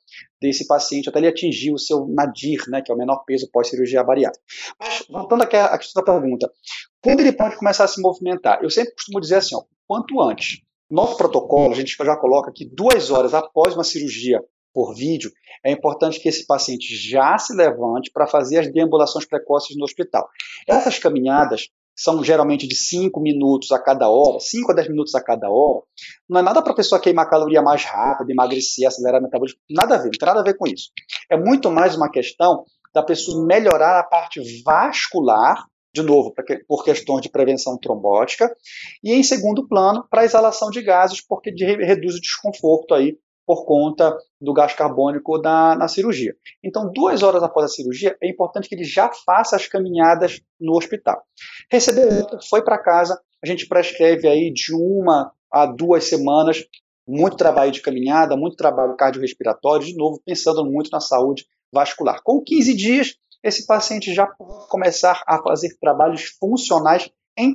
desse 0.40 0.66
paciente 0.66 1.08
até 1.08 1.18
ele 1.18 1.28
atingir 1.28 1.72
o 1.72 1.78
seu 1.78 2.06
nadir, 2.06 2.62
né? 2.68 2.82
Que 2.82 2.92
é 2.92 2.94
o 2.94 2.98
menor 2.98 3.24
peso 3.24 3.48
pós-cirurgia 3.50 4.04
bariátrica. 4.04 4.44
Mas 4.78 5.06
voltando 5.08 5.44
aqui 5.44 5.56
à 5.56 5.78
questão 5.78 6.04
da 6.04 6.12
pergunta, 6.12 6.50
quando 7.02 7.20
ele 7.20 7.32
pode 7.32 7.56
começar 7.56 7.84
a 7.84 7.88
se 7.88 8.02
movimentar? 8.02 8.62
Eu 8.62 8.68
sempre 8.68 8.92
costumo 8.94 9.18
dizer 9.18 9.36
assim, 9.36 9.56
ó, 9.56 9.62
quanto 9.86 10.20
antes. 10.20 10.60
Nosso 10.88 11.16
protocolo, 11.16 11.72
a 11.72 11.76
gente 11.76 11.96
já 11.96 12.16
coloca 12.16 12.52
que 12.52 12.64
duas 12.64 13.10
horas 13.10 13.34
após 13.34 13.74
uma 13.74 13.82
cirurgia 13.82 14.40
por 14.76 14.94
vídeo, 14.94 15.32
é 15.64 15.72
importante 15.72 16.20
que 16.20 16.28
esse 16.28 16.46
paciente 16.46 16.94
já 16.94 17.38
se 17.38 17.56
levante 17.56 18.10
para 18.12 18.26
fazer 18.26 18.58
as 18.58 18.70
deambulações 18.70 19.24
precoces 19.24 19.74
no 19.74 19.84
hospital. 19.84 20.28
Essas 20.68 20.98
caminhadas 20.98 21.70
são 21.96 22.22
geralmente 22.22 22.68
de 22.68 22.76
5 22.76 23.18
minutos 23.18 23.72
a 23.72 23.78
cada 23.78 24.10
hora, 24.10 24.38
5 24.38 24.70
a 24.70 24.74
10 24.74 24.90
minutos 24.90 25.14
a 25.14 25.22
cada 25.22 25.48
hora. 25.48 25.80
Não 26.28 26.40
é 26.40 26.42
nada 26.42 26.60
para 26.60 26.72
a 26.72 26.76
pessoa 26.76 27.00
queimar 27.00 27.30
caloria 27.30 27.62
mais 27.62 27.84
rápido, 27.84 28.30
emagrecer, 28.30 28.86
acelerar 28.86 29.18
o 29.18 29.24
metabolismo, 29.24 29.58
nada 29.70 29.94
a 29.94 29.98
ver, 29.98 30.10
não 30.10 30.10
tem 30.10 30.26
nada 30.26 30.40
a 30.40 30.44
ver 30.44 30.58
com 30.58 30.66
isso. 30.66 30.90
É 31.30 31.38
muito 31.38 31.70
mais 31.70 31.96
uma 31.96 32.10
questão 32.10 32.66
da 32.92 33.02
pessoa 33.02 33.46
melhorar 33.46 33.98
a 33.98 34.04
parte 34.04 34.42
vascular, 34.62 35.64
de 35.94 36.02
novo, 36.02 36.34
por 36.68 36.84
questões 36.84 37.22
de 37.22 37.30
prevenção 37.30 37.78
trombótica, 37.78 38.54
e 39.02 39.14
em 39.14 39.22
segundo 39.22 39.66
plano, 39.66 40.06
para 40.10 40.20
a 40.20 40.24
exalação 40.26 40.68
de 40.68 40.82
gases, 40.82 41.22
porque 41.22 41.50
reduz 41.50 42.16
o 42.16 42.20
desconforto 42.20 42.92
aí 42.92 43.16
por 43.46 43.64
conta 43.64 44.16
do 44.40 44.52
gás 44.52 44.74
carbônico 44.74 45.38
da, 45.38 45.76
na 45.76 45.86
cirurgia. 45.86 46.34
Então, 46.62 46.90
duas 46.92 47.22
horas 47.22 47.42
após 47.42 47.66
a 47.66 47.68
cirurgia, 47.68 48.16
é 48.20 48.28
importante 48.28 48.68
que 48.68 48.74
ele 48.74 48.84
já 48.84 49.10
faça 49.24 49.54
as 49.54 49.66
caminhadas 49.66 50.40
no 50.60 50.76
hospital. 50.76 51.22
Recebeu, 51.70 52.26
foi 52.50 52.62
para 52.62 52.82
casa, 52.82 53.18
a 53.42 53.46
gente 53.46 53.68
prescreve 53.68 54.26
aí 54.26 54.52
de 54.52 54.74
uma 54.74 55.32
a 55.52 55.64
duas 55.64 56.04
semanas, 56.04 56.64
muito 57.06 57.36
trabalho 57.36 57.70
de 57.70 57.80
caminhada, 57.80 58.36
muito 58.36 58.56
trabalho 58.56 58.96
cardiorrespiratório, 58.96 59.86
de 59.86 59.96
novo, 59.96 60.20
pensando 60.26 60.64
muito 60.64 60.90
na 60.90 61.00
saúde 61.00 61.46
vascular. 61.72 62.20
Com 62.24 62.42
15 62.42 62.74
dias, 62.74 63.14
esse 63.44 63.64
paciente 63.64 64.12
já 64.12 64.26
pode 64.26 64.68
começar 64.68 65.22
a 65.26 65.40
fazer 65.40 65.76
trabalhos 65.80 66.24
funcionais 66.40 67.08
em 67.38 67.54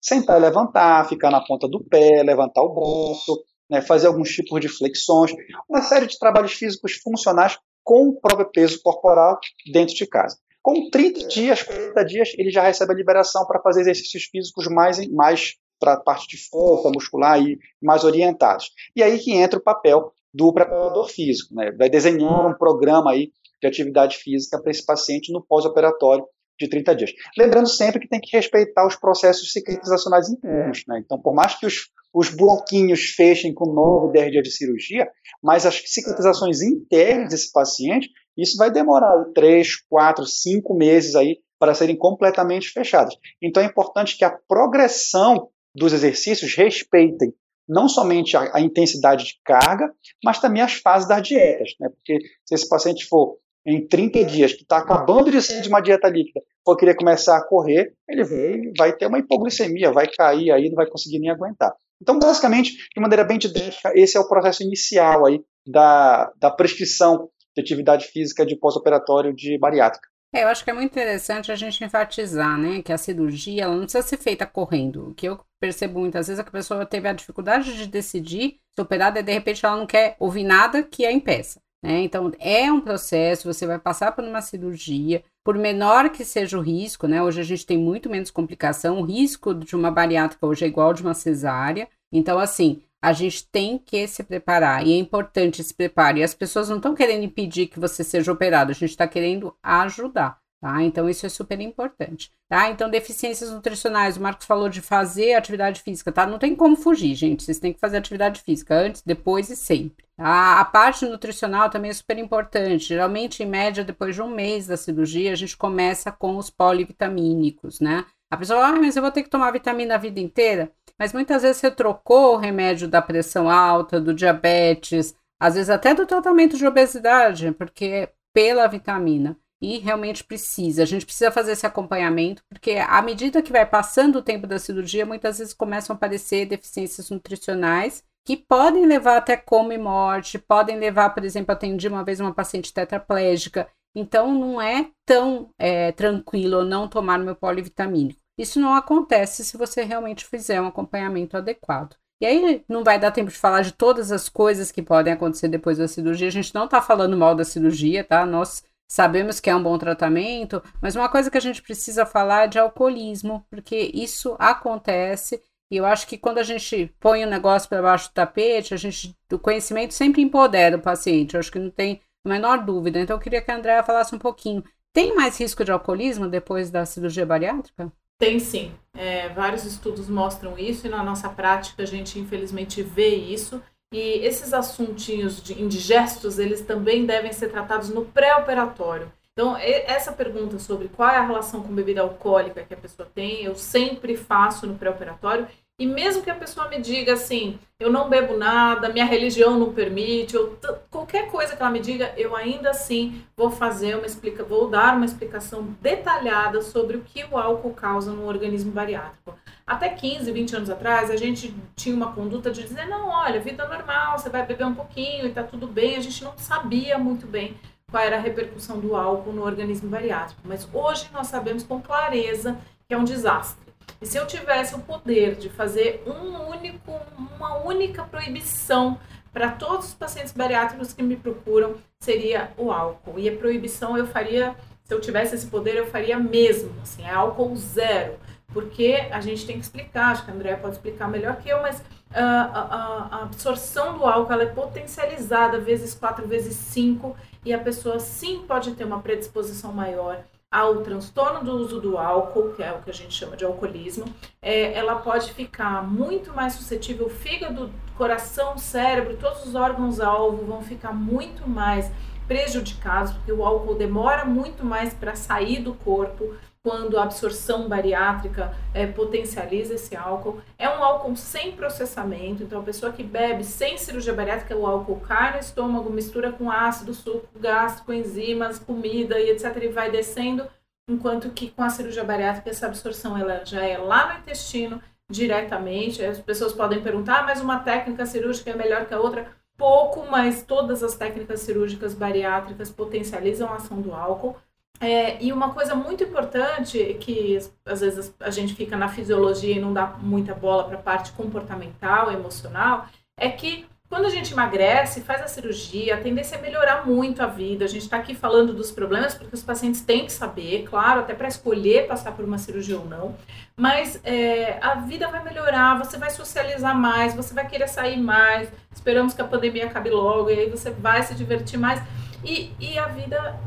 sentar 0.00 0.38
e 0.38 0.42
levantar, 0.42 1.08
ficar 1.08 1.30
na 1.30 1.42
ponta 1.42 1.66
do 1.66 1.82
pé, 1.82 2.22
levantar 2.22 2.62
o 2.62 2.74
braço, 2.74 3.42
né, 3.68 3.80
fazer 3.80 4.06
alguns 4.06 4.30
tipos 4.30 4.60
de 4.60 4.68
flexões, 4.68 5.32
uma 5.68 5.82
série 5.82 6.06
de 6.06 6.18
trabalhos 6.18 6.52
físicos 6.52 6.94
funcionais 6.94 7.58
com 7.84 8.08
o 8.08 8.20
próprio 8.20 8.50
peso 8.50 8.80
corporal 8.82 9.38
dentro 9.72 9.94
de 9.94 10.06
casa. 10.06 10.36
Com 10.62 10.90
30 10.90 11.28
dias, 11.28 11.62
40 11.62 12.04
dias, 12.04 12.32
ele 12.36 12.50
já 12.50 12.62
recebe 12.62 12.92
a 12.92 12.96
liberação 12.96 13.46
para 13.46 13.60
fazer 13.60 13.82
exercícios 13.82 14.24
físicos 14.24 14.66
mais, 14.66 15.06
mais 15.08 15.54
para 15.80 15.94
a 15.94 16.00
parte 16.00 16.28
de 16.28 16.36
força 16.36 16.90
muscular 16.90 17.40
e 17.40 17.58
mais 17.80 18.04
orientados. 18.04 18.70
E 18.94 19.02
aí 19.02 19.18
que 19.18 19.32
entra 19.32 19.58
o 19.58 19.62
papel 19.62 20.12
do 20.34 20.52
preparador 20.52 21.08
físico, 21.08 21.54
né? 21.54 21.72
vai 21.72 21.88
desenhar 21.88 22.46
um 22.46 22.52
programa 22.52 23.12
aí 23.12 23.30
de 23.60 23.66
atividade 23.66 24.16
física 24.18 24.60
para 24.60 24.70
esse 24.70 24.84
paciente 24.84 25.32
no 25.32 25.42
pós-operatório 25.42 26.24
de 26.58 26.68
30 26.68 26.94
dias. 26.96 27.12
Lembrando 27.36 27.68
sempre 27.68 28.00
que 28.00 28.08
tem 28.08 28.20
que 28.20 28.36
respeitar 28.36 28.86
os 28.86 28.96
processos 28.96 29.52
cicatrizacionais 29.52 30.28
internos. 30.28 30.82
Né? 30.86 31.00
Então, 31.04 31.20
por 31.20 31.34
mais 31.34 31.54
que 31.58 31.66
os, 31.66 31.88
os 32.12 32.30
bloquinhos 32.30 33.10
fechem 33.10 33.54
com 33.54 33.72
9, 33.72 34.12
10 34.12 34.32
dias 34.32 34.44
de 34.44 34.50
cirurgia, 34.50 35.08
mas 35.42 35.64
as 35.64 35.82
cicatrizações 35.86 36.60
internas 36.62 37.30
desse 37.30 37.52
paciente, 37.52 38.10
isso 38.36 38.56
vai 38.56 38.70
demorar 38.70 39.24
3, 39.34 39.76
4, 39.88 40.26
5 40.26 40.74
meses 40.74 41.14
aí 41.14 41.38
para 41.58 41.74
serem 41.74 41.96
completamente 41.96 42.70
fechadas. 42.70 43.14
Então 43.42 43.62
é 43.62 43.66
importante 43.66 44.16
que 44.16 44.24
a 44.24 44.30
progressão 44.30 45.48
dos 45.74 45.92
exercícios 45.92 46.54
respeitem 46.54 47.32
não 47.68 47.88
somente 47.88 48.36
a, 48.36 48.56
a, 48.56 48.60
intensidade 48.60 49.24
de 49.24 49.40
carga, 49.44 49.92
mas 50.24 50.40
também 50.40 50.62
as 50.62 50.74
fases 50.74 51.06
das 51.06 51.22
dietas, 51.22 51.74
né? 51.78 51.90
Porque 51.90 52.18
se 52.46 52.54
esse 52.54 52.66
paciente 52.66 53.04
for 53.04 53.36
em 53.68 53.86
30 53.86 54.24
dias, 54.24 54.52
que 54.54 54.62
está 54.62 54.78
acabando 54.78 55.30
de 55.30 55.42
sair 55.42 55.60
de 55.60 55.68
uma 55.68 55.80
dieta 55.80 56.08
líquida, 56.08 56.40
for 56.64 56.76
querer 56.76 56.94
começar 56.94 57.36
a 57.36 57.44
correr, 57.44 57.92
ele 58.08 58.72
vai, 58.76 58.96
ter 58.96 59.06
uma 59.06 59.18
hipoglicemia, 59.18 59.92
vai 59.92 60.06
cair 60.08 60.50
aí, 60.50 60.68
não 60.68 60.76
vai 60.76 60.86
conseguir 60.86 61.18
nem 61.18 61.30
aguentar. 61.30 61.74
Então, 62.00 62.18
basicamente, 62.18 62.72
de 62.94 63.00
maneira 63.00 63.24
bem 63.24 63.38
didática, 63.38 63.92
esse 63.94 64.16
é 64.16 64.20
o 64.20 64.28
processo 64.28 64.62
inicial 64.62 65.26
aí 65.26 65.40
da, 65.66 66.32
da 66.38 66.50
prescrição 66.50 67.28
de 67.54 67.60
atividade 67.60 68.06
física 68.06 68.46
de 68.46 68.56
pós-operatório 68.56 69.34
de 69.34 69.58
bariátrica. 69.58 70.08
É, 70.32 70.44
eu 70.44 70.48
acho 70.48 70.62
que 70.62 70.70
é 70.70 70.74
muito 70.74 70.90
interessante 70.90 71.50
a 71.50 71.56
gente 71.56 71.82
enfatizar, 71.82 72.58
né, 72.58 72.82
que 72.82 72.92
a 72.92 72.98
cirurgia 72.98 73.64
ela 73.64 73.74
não 73.74 73.82
precisa 73.82 74.06
ser 74.06 74.18
feita 74.18 74.46
correndo. 74.46 75.08
O 75.08 75.14
que 75.14 75.26
eu 75.26 75.40
percebo 75.60 76.00
muitas 76.00 76.28
vezes 76.28 76.38
é 76.38 76.42
que 76.42 76.50
a 76.50 76.52
pessoa 76.52 76.86
teve 76.86 77.08
a 77.08 77.12
dificuldade 77.12 77.76
de 77.76 77.86
decidir 77.86 78.60
se 78.74 78.82
operada 78.82 79.20
e 79.20 79.22
de 79.22 79.32
repente 79.32 79.64
ela 79.64 79.76
não 79.76 79.86
quer 79.86 80.16
ouvir 80.20 80.44
nada 80.44 80.82
que 80.82 81.04
a 81.04 81.12
impeça. 81.12 81.60
Né? 81.82 82.02
Então, 82.02 82.32
é 82.40 82.70
um 82.72 82.80
processo, 82.80 83.52
você 83.52 83.66
vai 83.66 83.78
passar 83.78 84.12
por 84.12 84.24
uma 84.24 84.42
cirurgia, 84.42 85.22
por 85.44 85.56
menor 85.56 86.10
que 86.10 86.24
seja 86.24 86.58
o 86.58 86.60
risco, 86.60 87.06
né? 87.06 87.22
Hoje 87.22 87.40
a 87.40 87.44
gente 87.44 87.64
tem 87.64 87.78
muito 87.78 88.10
menos 88.10 88.30
complicação, 88.30 89.00
o 89.00 89.04
risco 89.04 89.54
de 89.54 89.76
uma 89.76 89.90
bariátrica 89.90 90.46
hoje 90.46 90.64
é 90.64 90.68
igual 90.68 90.92
de 90.92 91.02
uma 91.02 91.14
cesárea. 91.14 91.88
Então, 92.12 92.38
assim, 92.38 92.82
a 93.00 93.12
gente 93.12 93.46
tem 93.48 93.78
que 93.78 94.06
se 94.08 94.24
preparar 94.24 94.84
e 94.86 94.92
é 94.92 94.98
importante 94.98 95.62
se 95.62 95.72
preparar. 95.72 96.18
E 96.18 96.22
as 96.22 96.34
pessoas 96.34 96.68
não 96.68 96.76
estão 96.76 96.94
querendo 96.94 97.24
impedir 97.24 97.68
que 97.68 97.78
você 97.78 98.02
seja 98.02 98.32
operado, 98.32 98.72
a 98.72 98.74
gente 98.74 98.90
está 98.90 99.06
querendo 99.06 99.54
ajudar. 99.62 100.38
Tá? 100.60 100.82
Então, 100.82 101.08
isso 101.08 101.24
é 101.24 101.28
super 101.28 101.60
importante. 101.60 102.32
Tá? 102.48 102.68
Então, 102.68 102.90
deficiências 102.90 103.50
nutricionais, 103.50 104.16
o 104.16 104.20
Marcos 104.20 104.44
falou 104.44 104.68
de 104.68 104.80
fazer 104.80 105.34
atividade 105.34 105.82
física, 105.82 106.10
tá? 106.10 106.26
Não 106.26 106.38
tem 106.38 106.56
como 106.56 106.74
fugir, 106.74 107.14
gente. 107.14 107.44
Vocês 107.44 107.60
têm 107.60 107.72
que 107.72 107.78
fazer 107.78 107.98
atividade 107.98 108.40
física 108.40 108.74
antes, 108.74 109.02
depois 109.02 109.50
e 109.50 109.56
sempre. 109.56 110.04
Tá? 110.16 110.58
A 110.58 110.64
parte 110.64 111.06
nutricional 111.06 111.70
também 111.70 111.92
é 111.92 111.94
super 111.94 112.18
importante. 112.18 112.88
Geralmente, 112.88 113.42
em 113.42 113.46
média, 113.46 113.84
depois 113.84 114.16
de 114.16 114.22
um 114.22 114.28
mês 114.28 114.66
da 114.66 114.76
cirurgia, 114.76 115.32
a 115.32 115.36
gente 115.36 115.56
começa 115.56 116.10
com 116.10 116.36
os 116.36 116.50
polivitamínicos, 116.50 117.78
né? 117.78 118.04
A 118.30 118.36
pessoa, 118.36 118.66
ah, 118.66 118.72
mas 118.72 118.96
eu 118.96 119.02
vou 119.02 119.12
ter 119.12 119.22
que 119.22 119.30
tomar 119.30 119.52
vitamina 119.52 119.94
a 119.94 119.98
vida 119.98 120.18
inteira. 120.18 120.72
Mas 120.98 121.12
muitas 121.12 121.42
vezes 121.42 121.58
você 121.58 121.70
trocou 121.70 122.34
o 122.34 122.36
remédio 122.36 122.88
da 122.88 123.00
pressão 123.00 123.48
alta, 123.48 124.00
do 124.00 124.12
diabetes, 124.12 125.14
às 125.40 125.54
vezes 125.54 125.70
até 125.70 125.94
do 125.94 126.04
tratamento 126.04 126.56
de 126.56 126.66
obesidade, 126.66 127.52
porque 127.52 128.10
pela 128.34 128.66
vitamina. 128.66 129.36
E 129.60 129.78
realmente 129.78 130.22
precisa. 130.22 130.82
A 130.82 130.86
gente 130.86 131.04
precisa 131.04 131.32
fazer 131.32 131.52
esse 131.52 131.66
acompanhamento, 131.66 132.42
porque 132.48 132.72
à 132.72 133.02
medida 133.02 133.42
que 133.42 133.52
vai 133.52 133.66
passando 133.66 134.16
o 134.16 134.22
tempo 134.22 134.46
da 134.46 134.58
cirurgia, 134.58 135.04
muitas 135.04 135.38
vezes 135.38 135.52
começam 135.52 135.94
a 135.94 135.96
aparecer 135.96 136.46
deficiências 136.46 137.10
nutricionais 137.10 138.04
que 138.24 138.36
podem 138.36 138.84
levar 138.84 139.16
até 139.16 139.36
coma 139.36 139.72
e 139.72 139.78
morte, 139.78 140.38
podem 140.38 140.78
levar, 140.78 141.10
por 141.10 141.24
exemplo, 141.24 141.52
atendi 141.52 141.88
uma 141.88 142.04
vez 142.04 142.20
uma 142.20 142.34
paciente 142.34 142.74
tetraplégica. 142.74 143.66
Então, 143.96 144.32
não 144.32 144.60
é 144.60 144.90
tão 145.06 145.50
é, 145.58 145.92
tranquilo 145.92 146.62
não 146.62 146.86
tomar 146.86 147.18
meu 147.18 147.34
polivitamínico. 147.34 148.20
Isso 148.38 148.60
não 148.60 148.74
acontece 148.74 149.44
se 149.44 149.56
você 149.56 149.82
realmente 149.82 150.24
fizer 150.26 150.60
um 150.60 150.66
acompanhamento 150.66 151.36
adequado. 151.36 151.96
E 152.20 152.26
aí 152.26 152.64
não 152.68 152.84
vai 152.84 152.98
dar 152.98 153.12
tempo 153.12 153.30
de 153.30 153.36
falar 153.36 153.62
de 153.62 153.72
todas 153.72 154.12
as 154.12 154.28
coisas 154.28 154.70
que 154.70 154.82
podem 154.82 155.12
acontecer 155.12 155.48
depois 155.48 155.78
da 155.78 155.88
cirurgia. 155.88 156.28
A 156.28 156.32
gente 156.32 156.54
não 156.54 156.66
está 156.66 156.82
falando 156.82 157.16
mal 157.16 157.34
da 157.34 157.44
cirurgia, 157.44 158.04
tá? 158.04 158.26
Nós 158.26 158.62
sabemos 158.88 159.38
que 159.38 159.50
é 159.50 159.54
um 159.54 159.62
bom 159.62 159.76
tratamento, 159.78 160.62
mas 160.80 160.96
uma 160.96 161.08
coisa 161.08 161.30
que 161.30 161.36
a 161.36 161.40
gente 161.40 161.62
precisa 161.62 162.06
falar 162.06 162.44
é 162.44 162.48
de 162.48 162.58
alcoolismo, 162.58 163.44
porque 163.50 163.90
isso 163.94 164.34
acontece. 164.38 165.40
E 165.70 165.76
eu 165.76 165.84
acho 165.84 166.06
que 166.06 166.16
quando 166.16 166.38
a 166.38 166.42
gente 166.42 166.92
põe 166.98 167.22
o 167.22 167.28
negócio 167.28 167.68
para 167.68 167.82
baixo 167.82 168.08
do 168.08 168.14
tapete, 168.14 168.72
a 168.72 168.76
gente, 168.76 169.14
o 169.30 169.38
conhecimento 169.38 169.92
sempre 169.92 170.22
empodera 170.22 170.78
o 170.78 170.82
paciente. 170.82 171.34
Eu 171.34 171.40
acho 171.40 171.52
que 171.52 171.58
não 171.58 171.70
tem 171.70 172.00
a 172.24 172.28
menor 172.28 172.64
dúvida. 172.64 172.98
Então 172.98 173.16
eu 173.16 173.20
queria 173.20 173.42
que 173.42 173.50
a 173.50 173.56
Andrea 173.56 173.82
falasse 173.82 174.14
um 174.14 174.18
pouquinho. 174.18 174.64
Tem 174.92 175.14
mais 175.14 175.38
risco 175.38 175.64
de 175.64 175.70
alcoolismo 175.70 176.26
depois 176.26 176.70
da 176.70 176.86
cirurgia 176.86 177.26
bariátrica? 177.26 177.92
Tem 178.18 178.40
sim. 178.40 178.72
É, 178.94 179.28
vários 179.28 179.64
estudos 179.64 180.08
mostram 180.08 180.58
isso 180.58 180.86
e 180.86 180.90
na 180.90 181.04
nossa 181.04 181.28
prática 181.28 181.82
a 181.82 181.86
gente 181.86 182.18
infelizmente 182.18 182.82
vê 182.82 183.14
isso. 183.14 183.62
E 183.92 183.98
esses 183.98 184.52
assuntinhos 184.52 185.42
de 185.42 185.60
indigestos, 185.60 186.38
eles 186.38 186.60
também 186.60 187.06
devem 187.06 187.32
ser 187.32 187.48
tratados 187.50 187.88
no 187.88 188.04
pré-operatório. 188.04 189.10
Então, 189.32 189.56
essa 189.56 190.12
pergunta 190.12 190.58
sobre 190.58 190.88
qual 190.88 191.08
é 191.08 191.16
a 191.16 191.24
relação 191.24 191.62
com 191.62 191.74
bebida 191.74 192.00
alcoólica 192.00 192.64
que 192.64 192.74
a 192.74 192.76
pessoa 192.76 193.08
tem, 193.14 193.44
eu 193.44 193.54
sempre 193.54 194.16
faço 194.16 194.66
no 194.66 194.76
pré-operatório 194.76 195.46
e 195.78 195.86
mesmo 195.86 196.24
que 196.24 196.30
a 196.30 196.34
pessoa 196.34 196.68
me 196.68 196.80
diga 196.80 197.12
assim, 197.12 197.56
eu 197.78 197.90
não 197.90 198.08
bebo 198.08 198.36
nada, 198.36 198.88
minha 198.88 199.04
religião 199.04 199.56
não 199.56 199.72
permite, 199.72 200.36
ou 200.36 200.58
qualquer 200.90 201.30
coisa 201.30 201.54
que 201.54 201.62
ela 201.62 201.70
me 201.70 201.78
diga, 201.78 202.12
eu 202.16 202.34
ainda 202.34 202.70
assim 202.70 203.22
vou 203.36 203.48
fazer 203.48 203.94
uma 203.94 204.04
explica, 204.04 204.42
vou 204.42 204.68
dar 204.68 204.96
uma 204.96 205.04
explicação 205.04 205.62
detalhada 205.80 206.60
sobre 206.62 206.96
o 206.96 207.02
que 207.02 207.24
o 207.24 207.38
álcool 207.38 207.74
causa 207.74 208.10
no 208.10 208.26
organismo 208.26 208.72
bariátrico. 208.72 209.38
Até 209.64 209.90
15, 209.90 210.32
20 210.32 210.56
anos 210.56 210.70
atrás, 210.70 211.12
a 211.12 211.16
gente 211.16 211.54
tinha 211.76 211.94
uma 211.94 212.12
conduta 212.12 212.50
de 212.50 212.64
dizer, 212.64 212.86
não, 212.86 213.08
olha, 213.10 213.38
vida 213.38 213.68
normal, 213.68 214.18
você 214.18 214.28
vai 214.28 214.44
beber 214.44 214.66
um 214.66 214.74
pouquinho 214.74 215.26
e 215.26 215.30
tá 215.30 215.44
tudo 215.44 215.68
bem. 215.68 215.94
A 215.94 216.00
gente 216.00 216.24
não 216.24 216.32
sabia 216.38 216.98
muito 216.98 217.26
bem 217.26 217.54
qual 217.88 218.02
era 218.02 218.16
a 218.16 218.20
repercussão 218.20 218.80
do 218.80 218.96
álcool 218.96 219.32
no 219.32 219.44
organismo 219.44 219.88
bariátrico. 219.88 220.40
Mas 220.44 220.68
hoje 220.72 221.08
nós 221.12 221.28
sabemos 221.28 221.62
com 221.62 221.80
clareza 221.80 222.58
que 222.88 222.94
é 222.94 222.98
um 222.98 223.04
desastre 223.04 223.67
e 224.00 224.06
se 224.06 224.16
eu 224.16 224.26
tivesse 224.26 224.74
o 224.74 224.78
poder 224.78 225.34
de 225.34 225.48
fazer 225.48 226.02
um 226.06 226.48
único, 226.50 226.92
uma 227.36 227.56
única 227.58 228.04
proibição 228.04 228.98
para 229.32 229.50
todos 229.50 229.88
os 229.88 229.94
pacientes 229.94 230.32
bariátricos 230.32 230.92
que 230.92 231.02
me 231.02 231.16
procuram, 231.16 231.76
seria 232.00 232.52
o 232.56 232.70
álcool. 232.70 233.18
E 233.18 233.28
a 233.28 233.36
proibição 233.36 233.96
eu 233.96 234.06
faria, 234.06 234.54
se 234.84 234.94
eu 234.94 235.00
tivesse 235.00 235.34
esse 235.34 235.46
poder, 235.46 235.76
eu 235.76 235.86
faria 235.86 236.18
mesmo, 236.18 236.72
assim, 236.82 237.02
é 237.02 237.10
álcool 237.10 237.54
zero. 237.56 238.14
Porque 238.52 239.08
a 239.10 239.20
gente 239.20 239.44
tem 239.46 239.56
que 239.56 239.64
explicar, 239.64 240.12
acho 240.12 240.24
que 240.24 240.30
a 240.30 240.34
Andrea 240.34 240.56
pode 240.56 240.76
explicar 240.76 241.06
melhor 241.08 241.36
que 241.36 241.48
eu, 241.48 241.60
mas 241.60 241.82
a, 242.10 242.22
a, 242.22 243.08
a 243.18 243.22
absorção 243.24 243.98
do 243.98 244.06
álcool 244.06 244.40
é 244.40 244.46
potencializada 244.46 245.60
vezes 245.60 245.94
4, 245.94 246.26
vezes 246.26 246.56
5, 246.56 247.14
e 247.44 247.52
a 247.52 247.58
pessoa 247.58 247.98
sim 248.00 248.44
pode 248.48 248.72
ter 248.72 248.84
uma 248.84 249.00
predisposição 249.00 249.72
maior 249.72 250.24
ao 250.50 250.82
transtorno 250.82 251.44
do 251.44 251.52
uso 251.56 251.80
do 251.80 251.98
álcool, 251.98 252.54
que 252.54 252.62
é 252.62 252.72
o 252.72 252.80
que 252.80 252.90
a 252.90 252.94
gente 252.94 253.14
chama 253.14 253.36
de 253.36 253.44
alcoolismo, 253.44 254.06
é, 254.40 254.72
ela 254.72 254.96
pode 254.96 255.32
ficar 255.32 255.86
muito 255.86 256.32
mais 256.32 256.54
suscetível, 256.54 257.08
fígado, 257.10 257.70
coração, 257.96 258.56
cérebro, 258.56 259.16
todos 259.16 259.44
os 259.44 259.54
órgãos-alvo 259.54 260.46
vão 260.46 260.62
ficar 260.62 260.92
muito 260.92 261.48
mais 261.48 261.90
prejudicados, 262.26 263.12
porque 263.12 263.32
o 263.32 263.44
álcool 263.44 263.74
demora 263.74 264.24
muito 264.24 264.64
mais 264.64 264.94
para 264.94 265.14
sair 265.14 265.60
do 265.62 265.74
corpo, 265.74 266.34
quando 266.68 266.98
a 266.98 267.04
absorção 267.04 267.66
bariátrica 267.66 268.54
é, 268.74 268.86
potencializa 268.86 269.72
esse 269.72 269.96
álcool. 269.96 270.42
É 270.58 270.68
um 270.68 270.84
álcool 270.84 271.16
sem 271.16 271.52
processamento, 271.52 272.42
então 272.42 272.60
a 272.60 272.62
pessoa 272.62 272.92
que 272.92 273.02
bebe 273.02 273.42
sem 273.42 273.78
cirurgia 273.78 274.12
bariátrica, 274.12 274.54
o 274.54 274.66
álcool 274.66 275.00
cai 275.00 275.32
no 275.32 275.38
estômago, 275.38 275.88
mistura 275.88 276.30
com 276.30 276.50
ácido, 276.50 276.92
suco 276.92 277.26
gástrico, 277.40 277.90
enzimas, 277.90 278.58
comida 278.58 279.18
e 279.18 279.30
etc. 279.30 279.56
e 279.62 279.68
vai 279.68 279.90
descendo, 279.90 280.46
enquanto 280.90 281.30
que 281.30 281.50
com 281.50 281.62
a 281.62 281.70
cirurgia 281.70 282.04
bariátrica 282.04 282.50
essa 282.50 282.66
absorção 282.66 283.16
ela 283.16 283.42
já 283.46 283.64
é 283.64 283.78
lá 283.78 284.12
no 284.12 284.20
intestino 284.20 284.82
diretamente. 285.10 286.04
As 286.04 286.18
pessoas 286.18 286.52
podem 286.52 286.82
perguntar, 286.82 287.20
ah, 287.20 287.22
mas 287.22 287.40
uma 287.40 287.60
técnica 287.60 288.04
cirúrgica 288.04 288.50
é 288.50 288.54
melhor 288.54 288.84
que 288.84 288.92
a 288.92 289.00
outra? 289.00 289.26
Pouco, 289.56 290.06
mas 290.10 290.42
todas 290.42 290.82
as 290.82 290.94
técnicas 290.96 291.40
cirúrgicas 291.40 291.94
bariátricas 291.94 292.70
potencializam 292.70 293.48
a 293.48 293.56
ação 293.56 293.80
do 293.80 293.94
álcool. 293.94 294.36
É, 294.80 295.22
e 295.22 295.32
uma 295.32 295.52
coisa 295.52 295.74
muito 295.74 296.04
importante 296.04 296.96
que 297.00 297.38
às 297.66 297.80
vezes 297.80 298.14
a 298.20 298.30
gente 298.30 298.54
fica 298.54 298.76
na 298.76 298.88
fisiologia 298.88 299.56
e 299.56 299.60
não 299.60 299.72
dá 299.72 299.86
muita 300.00 300.34
bola 300.34 300.64
para 300.64 300.78
a 300.78 300.82
parte 300.82 301.12
comportamental, 301.12 302.12
emocional, 302.12 302.86
é 303.16 303.28
que 303.28 303.66
quando 303.88 304.04
a 304.04 304.10
gente 304.10 304.34
emagrece, 304.34 305.00
faz 305.00 305.22
a 305.22 305.26
cirurgia, 305.26 305.94
a 305.94 305.96
tendência 305.98 306.36
é 306.36 306.42
melhorar 306.42 306.86
muito 306.86 307.22
a 307.22 307.26
vida. 307.26 307.64
A 307.64 307.68
gente 307.68 307.84
está 307.84 307.96
aqui 307.96 308.14
falando 308.14 308.52
dos 308.52 308.70
problemas 308.70 309.14
porque 309.14 309.34
os 309.34 309.42
pacientes 309.42 309.80
têm 309.80 310.04
que 310.04 310.12
saber, 310.12 310.64
claro, 310.68 311.00
até 311.00 311.14
para 311.14 311.26
escolher 311.26 311.86
passar 311.86 312.12
por 312.12 312.22
uma 312.22 312.36
cirurgia 312.36 312.78
ou 312.78 312.84
não. 312.84 313.16
Mas 313.56 313.98
é, 314.04 314.58
a 314.60 314.74
vida 314.74 315.08
vai 315.08 315.24
melhorar, 315.24 315.78
você 315.78 315.96
vai 315.96 316.10
socializar 316.10 316.76
mais, 316.76 317.14
você 317.14 317.32
vai 317.32 317.48
querer 317.48 317.66
sair 317.66 317.96
mais. 317.96 318.50
Esperamos 318.74 319.14
que 319.14 319.22
a 319.22 319.24
pandemia 319.24 319.64
acabe 319.64 319.88
logo 319.88 320.28
e 320.28 320.38
aí 320.38 320.50
você 320.50 320.70
vai 320.70 321.02
se 321.02 321.14
divertir 321.14 321.58
mais. 321.58 321.82
E, 322.22 322.52
e 322.60 322.78
a 322.78 322.88
vida 322.88 323.40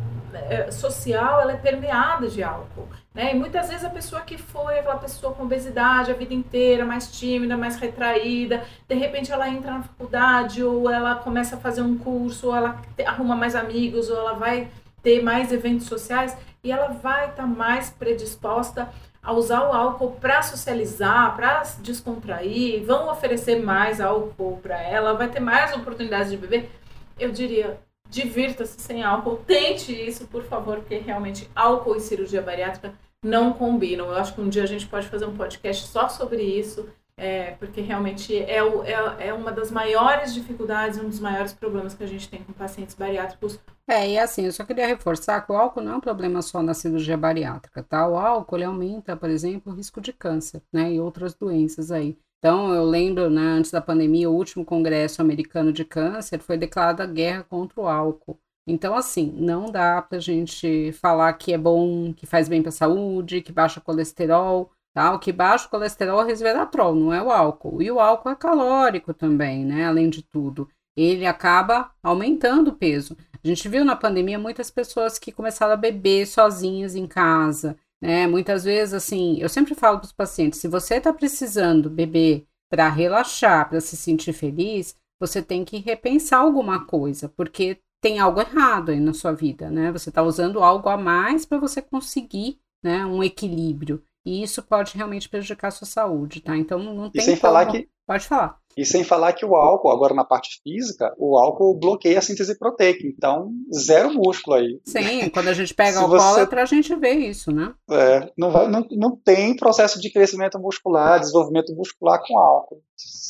social 0.71 1.41
ela 1.41 1.53
é 1.53 1.57
permeada 1.57 2.27
de 2.27 2.43
álcool. 2.43 2.87
Né? 3.13 3.33
E 3.33 3.35
muitas 3.35 3.69
vezes 3.69 3.83
a 3.83 3.89
pessoa 3.89 4.21
que 4.21 4.37
foi 4.37 4.79
aquela 4.79 4.97
pessoa 4.97 5.33
com 5.33 5.43
obesidade 5.43 6.11
a 6.11 6.13
vida 6.13 6.33
inteira, 6.33 6.85
mais 6.85 7.11
tímida, 7.11 7.57
mais 7.57 7.75
retraída, 7.75 8.63
de 8.87 8.95
repente 8.95 9.31
ela 9.31 9.49
entra 9.49 9.71
na 9.71 9.83
faculdade, 9.83 10.63
ou 10.63 10.89
ela 10.89 11.15
começa 11.15 11.55
a 11.55 11.59
fazer 11.59 11.81
um 11.81 11.97
curso, 11.97 12.47
ou 12.47 12.55
ela 12.55 12.81
arruma 13.05 13.35
mais 13.35 13.55
amigos, 13.55 14.09
ou 14.09 14.17
ela 14.17 14.33
vai 14.33 14.69
ter 15.03 15.21
mais 15.21 15.51
eventos 15.51 15.87
sociais, 15.87 16.37
e 16.63 16.71
ela 16.71 16.89
vai 16.89 17.29
estar 17.29 17.43
tá 17.43 17.47
mais 17.47 17.89
predisposta 17.89 18.89
a 19.21 19.33
usar 19.33 19.61
o 19.67 19.73
álcool 19.73 20.11
para 20.11 20.41
socializar, 20.41 21.35
para 21.35 21.63
descontrair, 21.79 22.83
vão 22.83 23.09
oferecer 23.09 23.61
mais 23.61 24.01
álcool 24.01 24.59
para 24.63 24.81
ela, 24.81 25.13
vai 25.13 25.27
ter 25.27 25.39
mais 25.39 25.75
oportunidades 25.75 26.31
de 26.31 26.37
beber, 26.37 26.71
eu 27.19 27.31
diria, 27.31 27.79
divirta-se 28.11 28.79
sem 28.79 29.01
álcool, 29.01 29.37
tente 29.37 29.91
isso, 29.93 30.27
por 30.27 30.43
favor, 30.43 30.79
porque 30.79 30.97
realmente 30.97 31.49
álcool 31.55 31.95
e 31.95 32.01
cirurgia 32.01 32.41
bariátrica 32.41 32.93
não 33.23 33.53
combinam. 33.53 34.07
Eu 34.07 34.15
acho 34.15 34.35
que 34.35 34.41
um 34.41 34.49
dia 34.49 34.63
a 34.63 34.67
gente 34.67 34.85
pode 34.85 35.07
fazer 35.07 35.25
um 35.25 35.35
podcast 35.35 35.87
só 35.87 36.09
sobre 36.09 36.43
isso, 36.43 36.89
é, 37.15 37.51
porque 37.51 37.79
realmente 37.79 38.37
é, 38.37 38.61
o, 38.61 38.83
é, 38.83 39.27
é 39.27 39.33
uma 39.33 39.51
das 39.51 39.71
maiores 39.71 40.33
dificuldades, 40.33 40.99
um 40.99 41.07
dos 41.07 41.21
maiores 41.21 41.53
problemas 41.53 41.93
que 41.93 42.03
a 42.03 42.07
gente 42.07 42.27
tem 42.27 42.43
com 42.43 42.51
pacientes 42.51 42.95
bariátricos 42.95 43.57
é, 43.87 44.11
e 44.11 44.17
assim, 44.17 44.45
eu 44.45 44.53
só 44.53 44.63
queria 44.63 44.87
reforçar 44.87 45.41
que 45.41 45.51
o 45.51 45.55
álcool 45.55 45.81
não 45.81 45.93
é 45.93 45.95
um 45.97 45.99
problema 45.99 46.41
só 46.41 46.61
na 46.61 46.73
cirurgia 46.73 47.17
bariátrica, 47.17 47.83
tá? 47.83 48.07
O 48.07 48.15
álcool, 48.15 48.63
aumenta, 48.63 49.17
por 49.17 49.29
exemplo, 49.29 49.73
o 49.73 49.75
risco 49.75 49.99
de 49.99 50.13
câncer, 50.13 50.61
né? 50.71 50.93
E 50.93 50.99
outras 51.01 51.33
doenças 51.33 51.91
aí. 51.91 52.17
Então, 52.41 52.73
eu 52.73 52.83
lembro, 52.83 53.29
né, 53.29 53.39
antes 53.39 53.69
da 53.69 53.79
pandemia, 53.79 54.27
o 54.27 54.33
último 54.33 54.65
congresso 54.65 55.21
americano 55.21 55.71
de 55.71 55.85
câncer 55.85 56.39
foi 56.39 56.57
declarada 56.57 57.05
guerra 57.05 57.43
contra 57.43 57.79
o 57.79 57.87
álcool. 57.87 58.39
Então, 58.65 58.95
assim, 58.95 59.31
não 59.37 59.67
dá 59.67 60.01
pra 60.01 60.17
gente 60.17 60.91
falar 60.93 61.31
que 61.33 61.53
é 61.53 61.57
bom, 61.57 62.11
que 62.11 62.25
faz 62.25 62.49
bem 62.49 62.63
pra 62.63 62.71
saúde, 62.71 63.41
que 63.43 63.51
baixa 63.51 63.79
colesterol, 63.79 64.71
tá? 64.91 65.13
O 65.13 65.19
que 65.19 65.31
baixa 65.31 65.67
o 65.67 65.69
colesterol 65.69 66.19
é 66.19 66.23
o 66.23 66.27
resveratrol, 66.27 66.95
não 66.95 67.13
é 67.13 67.21
o 67.21 67.29
álcool. 67.31 67.79
E 67.79 67.91
o 67.91 67.99
álcool 67.99 68.29
é 68.31 68.35
calórico 68.35 69.13
também, 69.13 69.63
né? 69.63 69.85
Além 69.85 70.09
de 70.09 70.23
tudo. 70.23 70.67
Ele 70.97 71.27
acaba 71.27 71.91
aumentando 72.01 72.69
o 72.69 72.75
peso. 72.75 73.15
A 73.43 73.47
gente 73.47 73.69
viu 73.69 73.85
na 73.85 73.95
pandemia 73.95 74.39
muitas 74.39 74.71
pessoas 74.71 75.19
que 75.19 75.31
começaram 75.31 75.73
a 75.73 75.77
beber 75.77 76.25
sozinhas 76.25 76.95
em 76.95 77.05
casa, 77.05 77.77
né? 78.01 78.27
Muitas 78.27 78.63
vezes, 78.63 78.93
assim, 78.93 79.37
eu 79.39 79.47
sempre 79.49 79.75
falo 79.75 79.99
para 79.99 80.05
os 80.05 80.11
pacientes: 80.11 80.59
se 80.59 80.67
você 80.67 80.95
está 80.95 81.13
precisando 81.13 81.89
beber 81.89 82.45
para 82.69 82.89
relaxar, 82.89 83.69
para 83.69 83.81
se 83.81 83.95
sentir 83.95 84.33
feliz, 84.33 84.95
você 85.19 85.41
tem 85.41 85.63
que 85.63 85.77
repensar 85.77 86.39
alguma 86.39 86.85
coisa, 86.85 87.29
porque 87.29 87.79
tem 88.01 88.19
algo 88.19 88.41
errado 88.41 88.89
aí 88.89 88.99
na 88.99 89.13
sua 89.13 89.31
vida, 89.31 89.69
né? 89.69 89.91
Você 89.91 90.09
está 90.09 90.23
usando 90.23 90.63
algo 90.63 90.89
a 90.89 90.97
mais 90.97 91.45
para 91.45 91.59
você 91.59 91.81
conseguir, 91.81 92.59
né, 92.83 93.05
um 93.05 93.23
equilíbrio. 93.23 94.03
E 94.25 94.41
isso 94.41 94.63
pode 94.63 94.95
realmente 94.95 95.29
prejudicar 95.29 95.67
a 95.67 95.71
sua 95.71 95.87
saúde, 95.87 96.41
tá? 96.41 96.57
Então 96.57 96.79
não 96.79 97.09
tem 97.09 97.21
e 97.21 97.25
sem 97.25 97.35
como... 97.35 97.41
falar 97.41 97.67
que 97.67 97.87
Pode 98.11 98.27
falar. 98.27 98.59
E 98.77 98.85
sem 98.85 99.03
falar 99.03 99.33
que 99.33 99.45
o 99.45 99.55
álcool, 99.55 99.91
agora 99.91 100.13
na 100.13 100.23
parte 100.23 100.61
física, 100.63 101.13
o 101.17 101.37
álcool 101.37 101.77
bloqueia 101.77 102.19
a 102.19 102.21
síntese 102.21 102.57
proteica. 102.57 103.05
Então, 103.05 103.51
zero 103.73 104.13
músculo 104.13 104.57
aí. 104.57 104.79
Sim, 104.85 105.29
quando 105.29 105.49
a 105.49 105.53
gente 105.53 105.73
pega 105.73 105.99
alcoólatra, 106.01 106.65
você... 106.65 106.75
a 106.75 106.77
gente 106.77 106.95
vê 106.95 107.11
isso, 107.11 107.51
né? 107.51 107.73
É, 107.89 108.31
não, 108.37 108.51
vai, 108.51 108.67
não, 108.67 108.85
não 108.91 109.15
tem 109.15 109.55
processo 109.55 109.99
de 109.99 110.09
crescimento 110.09 110.59
muscular, 110.59 111.19
desenvolvimento 111.19 111.73
muscular 111.75 112.21
com 112.25 112.37
álcool. 112.37 112.81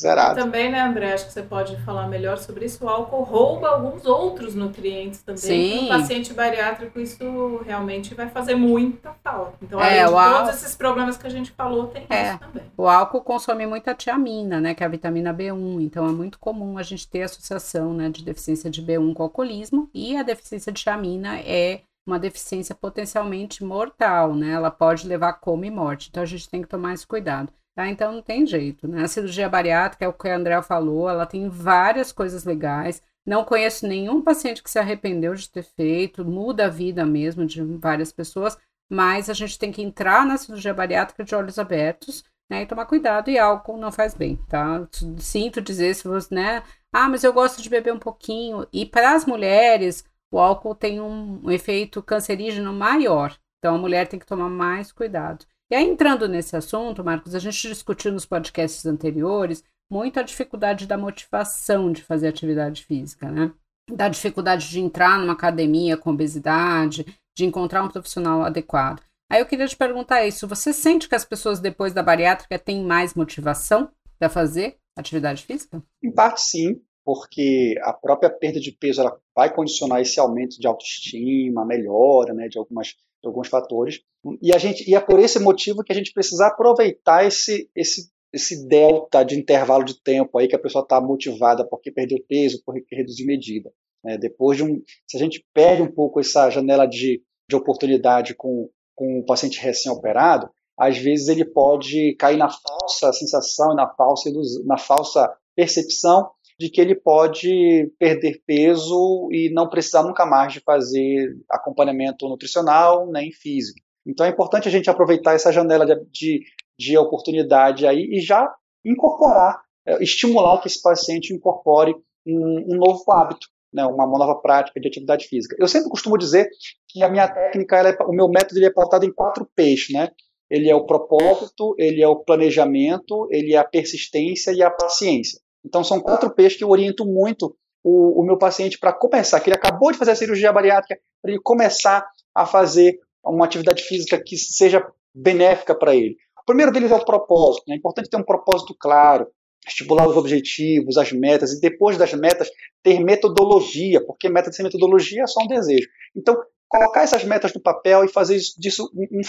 Zerado. 0.02 0.38
E 0.38 0.42
também, 0.42 0.70
né, 0.70 0.80
André, 0.80 1.12
acho 1.12 1.26
que 1.26 1.32
você 1.32 1.42
pode 1.42 1.76
falar 1.82 2.08
melhor 2.08 2.36
sobre 2.36 2.66
isso. 2.66 2.84
O 2.84 2.88
álcool 2.88 3.22
rouba 3.22 3.68
alguns 3.68 4.04
outros 4.04 4.54
nutrientes 4.54 5.22
também. 5.22 5.40
Sim. 5.40 5.82
No 5.82 5.88
paciente 5.88 6.34
bariátrico, 6.34 7.00
isso 7.00 7.62
realmente 7.64 8.14
vai 8.14 8.28
fazer 8.28 8.54
muita 8.54 9.14
falta. 9.22 9.56
Então, 9.62 9.80
é, 9.80 10.00
além 10.00 10.04
de 10.04 10.10
todos 10.10 10.34
álcool... 10.34 10.50
esses 10.50 10.74
problemas 10.74 11.16
que 11.16 11.26
a 11.26 11.30
gente 11.30 11.52
falou, 11.52 11.86
tem 11.86 12.06
é, 12.10 12.30
isso 12.30 12.38
também. 12.38 12.62
O 12.76 12.86
álcool 12.86 13.22
consome 13.22 13.66
muita 13.66 13.94
tiamina, 13.94 14.60
né? 14.60 14.74
Que 14.74 14.82
é 14.82 14.86
a 14.86 14.90
vitamina 14.90 15.31
B1. 15.32 15.80
Então 15.82 16.06
é 16.08 16.12
muito 16.12 16.38
comum 16.38 16.78
a 16.78 16.82
gente 16.82 17.08
ter 17.08 17.22
associação 17.22 17.94
né, 17.94 18.08
de 18.10 18.24
deficiência 18.24 18.70
de 18.70 18.82
B1 18.82 19.14
com 19.14 19.22
alcoolismo. 19.22 19.90
E 19.94 20.16
a 20.16 20.22
deficiência 20.22 20.72
de 20.72 20.82
tiamina 20.82 21.38
é 21.40 21.82
uma 22.06 22.18
deficiência 22.18 22.74
potencialmente 22.74 23.64
mortal, 23.64 24.34
né? 24.34 24.50
Ela 24.50 24.70
pode 24.70 25.06
levar 25.06 25.28
a 25.28 25.32
coma 25.32 25.66
e 25.66 25.70
morte. 25.70 26.08
Então 26.10 26.22
a 26.22 26.26
gente 26.26 26.48
tem 26.48 26.62
que 26.62 26.68
tomar 26.68 26.94
esse 26.94 27.06
cuidado. 27.06 27.52
Tá? 27.74 27.88
Então 27.88 28.12
não 28.12 28.22
tem 28.22 28.46
jeito, 28.46 28.86
né? 28.86 29.02
A 29.02 29.08
cirurgia 29.08 29.48
bariátrica 29.48 30.04
é 30.04 30.08
o 30.08 30.12
que 30.12 30.28
a 30.28 30.36
André 30.36 30.60
falou, 30.62 31.08
ela 31.08 31.24
tem 31.24 31.48
várias 31.48 32.12
coisas 32.12 32.44
legais. 32.44 33.02
Não 33.24 33.44
conheço 33.44 33.86
nenhum 33.86 34.20
paciente 34.20 34.62
que 34.62 34.70
se 34.70 34.78
arrependeu 34.78 35.34
de 35.34 35.48
ter 35.48 35.62
feito, 35.62 36.24
muda 36.24 36.66
a 36.66 36.68
vida 36.68 37.06
mesmo 37.06 37.46
de 37.46 37.62
várias 37.62 38.12
pessoas, 38.12 38.58
mas 38.90 39.30
a 39.30 39.32
gente 39.32 39.58
tem 39.58 39.72
que 39.72 39.80
entrar 39.80 40.26
na 40.26 40.36
cirurgia 40.36 40.74
bariátrica 40.74 41.24
de 41.24 41.34
olhos 41.34 41.58
abertos 41.58 42.24
né? 42.52 42.62
E 42.62 42.66
tomar 42.66 42.84
cuidado 42.84 43.30
e 43.30 43.38
álcool 43.38 43.78
não 43.78 43.90
faz 43.90 44.12
bem, 44.14 44.36
tá? 44.46 44.86
Sinto 45.18 45.62
dizer 45.62 45.94
se 45.94 46.06
você, 46.06 46.34
né? 46.34 46.62
Ah, 46.92 47.08
mas 47.08 47.24
eu 47.24 47.32
gosto 47.32 47.62
de 47.62 47.70
beber 47.70 47.94
um 47.94 47.98
pouquinho. 47.98 48.66
E 48.70 48.84
para 48.84 49.14
as 49.14 49.24
mulheres, 49.24 50.04
o 50.30 50.38
álcool 50.38 50.74
tem 50.74 51.00
um, 51.00 51.40
um 51.42 51.50
efeito 51.50 52.02
cancerígeno 52.02 52.70
maior. 52.70 53.34
Então 53.58 53.74
a 53.74 53.78
mulher 53.78 54.06
tem 54.06 54.20
que 54.20 54.26
tomar 54.26 54.50
mais 54.50 54.92
cuidado. 54.92 55.46
E 55.70 55.74
aí, 55.74 55.88
entrando 55.88 56.28
nesse 56.28 56.54
assunto, 56.54 57.02
Marcos, 57.02 57.34
a 57.34 57.38
gente 57.38 57.66
discutiu 57.66 58.12
nos 58.12 58.26
podcasts 58.26 58.84
anteriores 58.84 59.64
muito 59.90 60.20
a 60.20 60.22
dificuldade 60.22 60.86
da 60.86 60.98
motivação 60.98 61.90
de 61.90 62.02
fazer 62.02 62.28
atividade 62.28 62.84
física, 62.84 63.30
né? 63.30 63.50
Da 63.90 64.08
dificuldade 64.08 64.68
de 64.68 64.78
entrar 64.78 65.18
numa 65.18 65.32
academia 65.32 65.96
com 65.96 66.10
obesidade, 66.10 67.06
de 67.34 67.46
encontrar 67.46 67.82
um 67.82 67.88
profissional 67.88 68.42
adequado. 68.42 69.02
Aí 69.32 69.40
eu 69.40 69.46
queria 69.46 69.66
te 69.66 69.74
perguntar 69.74 70.26
isso: 70.26 70.46
você 70.46 70.74
sente 70.74 71.08
que 71.08 71.14
as 71.14 71.24
pessoas 71.24 71.58
depois 71.58 71.94
da 71.94 72.02
bariátrica 72.02 72.58
têm 72.58 72.84
mais 72.84 73.14
motivação 73.14 73.90
para 74.18 74.28
fazer 74.28 74.76
atividade 74.94 75.42
física? 75.42 75.82
Em 76.04 76.12
parte 76.12 76.42
sim, 76.42 76.82
porque 77.02 77.74
a 77.82 77.94
própria 77.94 78.28
perda 78.28 78.60
de 78.60 78.70
peso 78.72 79.00
ela 79.00 79.18
vai 79.34 79.50
condicionar 79.50 80.02
esse 80.02 80.20
aumento 80.20 80.60
de 80.60 80.66
autoestima, 80.66 81.64
melhora, 81.64 82.34
né, 82.34 82.46
de 82.46 82.58
algumas 82.58 82.88
de 82.88 83.26
alguns 83.26 83.48
fatores. 83.48 84.00
E 84.42 84.54
a 84.54 84.58
gente 84.58 84.86
e 84.86 84.94
é 84.94 85.00
por 85.00 85.18
esse 85.18 85.38
motivo 85.38 85.82
que 85.82 85.92
a 85.92 85.96
gente 85.96 86.12
precisa 86.12 86.48
aproveitar 86.48 87.24
esse 87.24 87.70
esse 87.74 88.12
esse 88.34 88.68
delta 88.68 89.22
de 89.22 89.38
intervalo 89.38 89.82
de 89.82 90.02
tempo 90.02 90.38
aí 90.38 90.46
que 90.46 90.56
a 90.56 90.58
pessoa 90.58 90.82
está 90.82 91.00
motivada 91.00 91.66
porque 91.66 91.90
perdeu 91.90 92.18
peso, 92.28 92.62
porque 92.66 92.94
reduziu 92.94 93.26
medida. 93.26 93.72
Né? 94.04 94.18
Depois 94.18 94.58
de 94.58 94.64
um, 94.64 94.82
se 95.08 95.16
a 95.16 95.20
gente 95.20 95.42
perde 95.54 95.80
um 95.80 95.90
pouco 95.90 96.20
essa 96.20 96.50
janela 96.50 96.86
de, 96.86 97.22
de 97.48 97.56
oportunidade 97.56 98.34
com 98.34 98.70
com 99.02 99.18
o 99.18 99.26
paciente 99.26 99.60
recém-operado, 99.60 100.48
às 100.78 100.96
vezes 100.96 101.26
ele 101.26 101.44
pode 101.44 102.14
cair 102.14 102.36
na 102.36 102.48
falsa 102.48 103.12
sensação, 103.12 103.74
na 103.74 103.88
falsa, 103.88 104.30
na 104.64 104.78
falsa 104.78 105.36
percepção 105.56 106.30
de 106.58 106.70
que 106.70 106.80
ele 106.80 106.94
pode 106.94 107.92
perder 107.98 108.40
peso 108.46 109.28
e 109.32 109.50
não 109.52 109.68
precisar 109.68 110.04
nunca 110.04 110.24
mais 110.24 110.52
de 110.52 110.60
fazer 110.60 111.36
acompanhamento 111.50 112.28
nutricional 112.28 113.10
nem 113.10 113.32
físico. 113.32 113.80
Então 114.06 114.24
é 114.24 114.28
importante 114.28 114.68
a 114.68 114.70
gente 114.70 114.88
aproveitar 114.88 115.34
essa 115.34 115.52
janela 115.52 115.84
de, 115.84 115.96
de, 116.12 116.44
de 116.78 116.96
oportunidade 116.96 117.84
aí 117.84 118.08
e 118.12 118.20
já 118.20 118.48
incorporar, 118.84 119.60
é, 119.84 120.00
estimular 120.02 120.60
que 120.60 120.68
esse 120.68 120.80
paciente 120.80 121.34
incorpore 121.34 121.92
um, 122.24 122.74
um 122.74 122.76
novo 122.76 123.02
hábito 123.10 123.48
né, 123.72 123.84
uma 123.86 124.06
nova 124.06 124.34
prática 124.40 124.80
de 124.80 124.88
atividade 124.88 125.26
física. 125.26 125.56
Eu 125.58 125.66
sempre 125.66 125.88
costumo 125.88 126.18
dizer 126.18 126.48
que 126.88 127.02
a 127.02 127.08
minha 127.08 127.28
técnica, 127.28 127.76
é, 127.76 127.96
o 128.04 128.12
meu 128.12 128.28
método 128.28 128.58
ele 128.58 128.66
é 128.66 128.72
pautado 128.72 129.04
em 129.04 129.12
quatro 129.12 129.48
P's, 129.56 129.88
né? 129.90 130.10
Ele 130.50 130.68
é 130.68 130.74
o 130.74 130.84
propósito, 130.84 131.74
ele 131.78 132.02
é 132.02 132.08
o 132.08 132.16
planejamento, 132.16 133.26
ele 133.30 133.54
é 133.54 133.58
a 133.58 133.64
persistência 133.64 134.52
e 134.52 134.62
a 134.62 134.70
paciência. 134.70 135.40
Então 135.64 135.82
são 135.82 136.00
quatro 136.00 136.34
P's 136.34 136.56
que 136.56 136.64
eu 136.64 136.68
oriento 136.68 137.06
muito 137.06 137.56
o, 137.82 138.20
o 138.20 138.24
meu 138.24 138.36
paciente 138.36 138.78
para 138.78 138.92
começar, 138.92 139.40
que 139.40 139.48
ele 139.48 139.56
acabou 139.56 139.90
de 139.90 139.98
fazer 139.98 140.10
a 140.10 140.16
cirurgia 140.16 140.52
bariátrica, 140.52 141.00
para 141.22 141.30
ele 141.30 141.40
começar 141.42 142.06
a 142.34 142.44
fazer 142.44 142.98
uma 143.24 143.44
atividade 143.44 143.82
física 143.82 144.22
que 144.22 144.36
seja 144.36 144.86
benéfica 145.14 145.74
para 145.74 145.94
ele. 145.94 146.16
O 146.42 146.44
primeiro 146.44 146.72
deles 146.72 146.90
é 146.90 146.96
o 146.96 147.04
propósito. 147.04 147.64
Né? 147.68 147.74
É 147.74 147.78
importante 147.78 148.10
ter 148.10 148.16
um 148.16 148.24
propósito 148.24 148.74
claro, 148.78 149.28
estipular 149.66 150.08
os 150.08 150.16
objetivos, 150.16 150.96
as 150.96 151.12
metas, 151.12 151.52
e 151.52 151.60
depois 151.60 151.96
das 151.96 152.12
metas 152.14 152.50
ter 152.82 153.00
metodologia, 153.00 154.04
porque 154.04 154.28
meta 154.28 154.50
sem 154.52 154.64
metodologia 154.64 155.22
é 155.22 155.26
só 155.26 155.42
um 155.42 155.46
desejo. 155.46 155.88
Então, 156.16 156.36
colocar 156.68 157.02
essas 157.02 157.24
metas 157.24 157.52
no 157.54 157.60
papel 157.60 158.04
e 158.04 158.08
fazer 158.08 158.38
disso 158.58 158.90
um, 158.94 159.20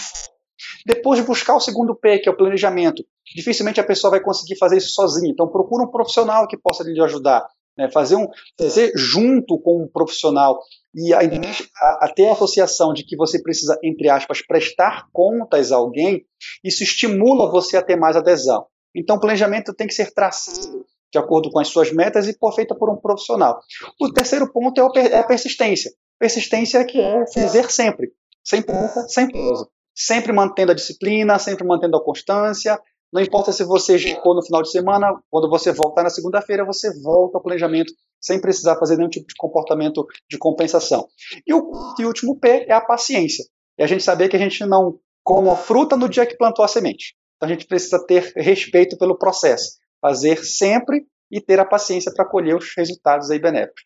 depois 0.86 1.20
de 1.20 1.26
buscar 1.26 1.54
o 1.54 1.60
segundo 1.60 1.94
P, 1.94 2.18
que 2.18 2.28
é 2.28 2.32
o 2.32 2.36
planejamento, 2.36 3.04
dificilmente 3.34 3.80
a 3.80 3.84
pessoa 3.84 4.12
vai 4.12 4.20
conseguir 4.20 4.56
fazer 4.56 4.78
isso 4.78 4.90
sozinha. 4.90 5.30
Então, 5.30 5.48
procura 5.48 5.84
um 5.84 5.90
profissional 5.90 6.46
que 6.46 6.56
possa 6.56 6.84
lhe 6.84 7.00
ajudar. 7.00 7.46
Né? 7.76 7.90
Fazer, 7.90 8.16
um, 8.16 8.28
fazer 8.58 8.92
junto 8.94 9.58
com 9.58 9.82
um 9.82 9.88
profissional 9.88 10.60
e 10.94 11.12
a, 11.12 11.18
a, 11.20 12.06
a 12.06 12.32
associação 12.32 12.92
de 12.92 13.04
que 13.04 13.16
você 13.16 13.42
precisa, 13.42 13.76
entre 13.82 14.08
aspas, 14.08 14.40
prestar 14.46 15.08
contas 15.12 15.72
a 15.72 15.76
alguém, 15.76 16.24
isso 16.62 16.84
estimula 16.84 17.50
você 17.50 17.76
a 17.76 17.82
ter 17.82 17.96
mais 17.96 18.16
adesão. 18.16 18.66
Então, 18.94 19.16
o 19.16 19.20
planejamento 19.20 19.74
tem 19.74 19.86
que 19.86 19.94
ser 19.94 20.12
traçado 20.12 20.84
de 21.14 21.18
acordo 21.18 21.48
com 21.50 21.60
as 21.60 21.68
suas 21.68 21.92
metas 21.92 22.26
e 22.26 22.36
feita 22.54 22.74
por 22.74 22.90
um 22.90 22.96
profissional. 22.96 23.60
O 24.00 24.12
terceiro 24.12 24.52
ponto 24.52 24.80
é, 24.96 25.06
é 25.12 25.18
a 25.18 25.24
persistência. 25.24 25.92
Persistência 26.18 26.78
é 26.78 26.84
que 26.84 27.00
é 27.00 27.24
fazer 27.32 27.70
sempre, 27.70 28.12
sem 28.42 28.60
pressa, 28.60 29.06
sem 29.08 29.30
pausa. 29.30 29.68
Sempre 29.94 30.32
mantendo 30.32 30.72
a 30.72 30.74
disciplina, 30.74 31.38
sempre 31.38 31.64
mantendo 31.64 31.96
a 31.96 32.02
constância. 32.04 32.80
Não 33.12 33.22
importa 33.22 33.52
se 33.52 33.62
você 33.62 33.96
ficou 33.96 34.34
no 34.34 34.44
final 34.44 34.60
de 34.60 34.72
semana, 34.72 35.14
quando 35.30 35.48
você 35.48 35.70
voltar 35.70 36.02
na 36.02 36.10
segunda-feira, 36.10 36.64
você 36.64 36.92
volta 37.00 37.38
ao 37.38 37.42
planejamento 37.42 37.92
sem 38.20 38.40
precisar 38.40 38.76
fazer 38.76 38.96
nenhum 38.96 39.08
tipo 39.08 39.28
de 39.28 39.34
comportamento 39.36 40.04
de 40.28 40.36
compensação. 40.36 41.06
E 41.46 41.54
o 41.54 41.70
e 42.00 42.04
último 42.04 42.40
P 42.40 42.66
é 42.68 42.72
a 42.72 42.80
paciência. 42.80 43.44
É 43.78 43.84
a 43.84 43.86
gente 43.86 44.02
saber 44.02 44.28
que 44.28 44.34
a 44.34 44.38
gente 44.38 44.64
não 44.66 44.98
como 45.22 45.50
a 45.52 45.56
fruta 45.56 45.96
no 45.96 46.08
dia 46.08 46.26
que 46.26 46.36
plantou 46.36 46.64
a 46.64 46.68
semente. 46.68 47.14
Então 47.44 47.52
a 47.52 47.56
gente 47.58 47.66
precisa 47.66 47.98
ter 47.98 48.32
respeito 48.36 48.96
pelo 48.96 49.18
processo, 49.18 49.78
fazer 50.00 50.42
sempre 50.42 51.06
e 51.30 51.42
ter 51.42 51.60
a 51.60 51.64
paciência 51.64 52.10
para 52.14 52.24
colher 52.24 52.56
os 52.56 52.74
resultados 52.74 53.30
aí 53.30 53.38
benéficos. 53.38 53.82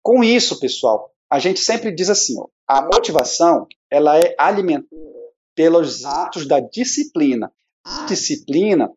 Com 0.00 0.22
isso, 0.22 0.60
pessoal, 0.60 1.10
a 1.28 1.40
gente 1.40 1.58
sempre 1.58 1.92
diz 1.92 2.08
assim, 2.08 2.38
ó, 2.38 2.46
a 2.66 2.80
motivação 2.82 3.66
ela 3.90 4.16
é 4.20 4.34
alimentada 4.38 4.86
pelos 5.52 6.04
atos 6.04 6.46
da 6.46 6.60
disciplina. 6.60 7.52
A 7.84 8.06
disciplina 8.06 8.88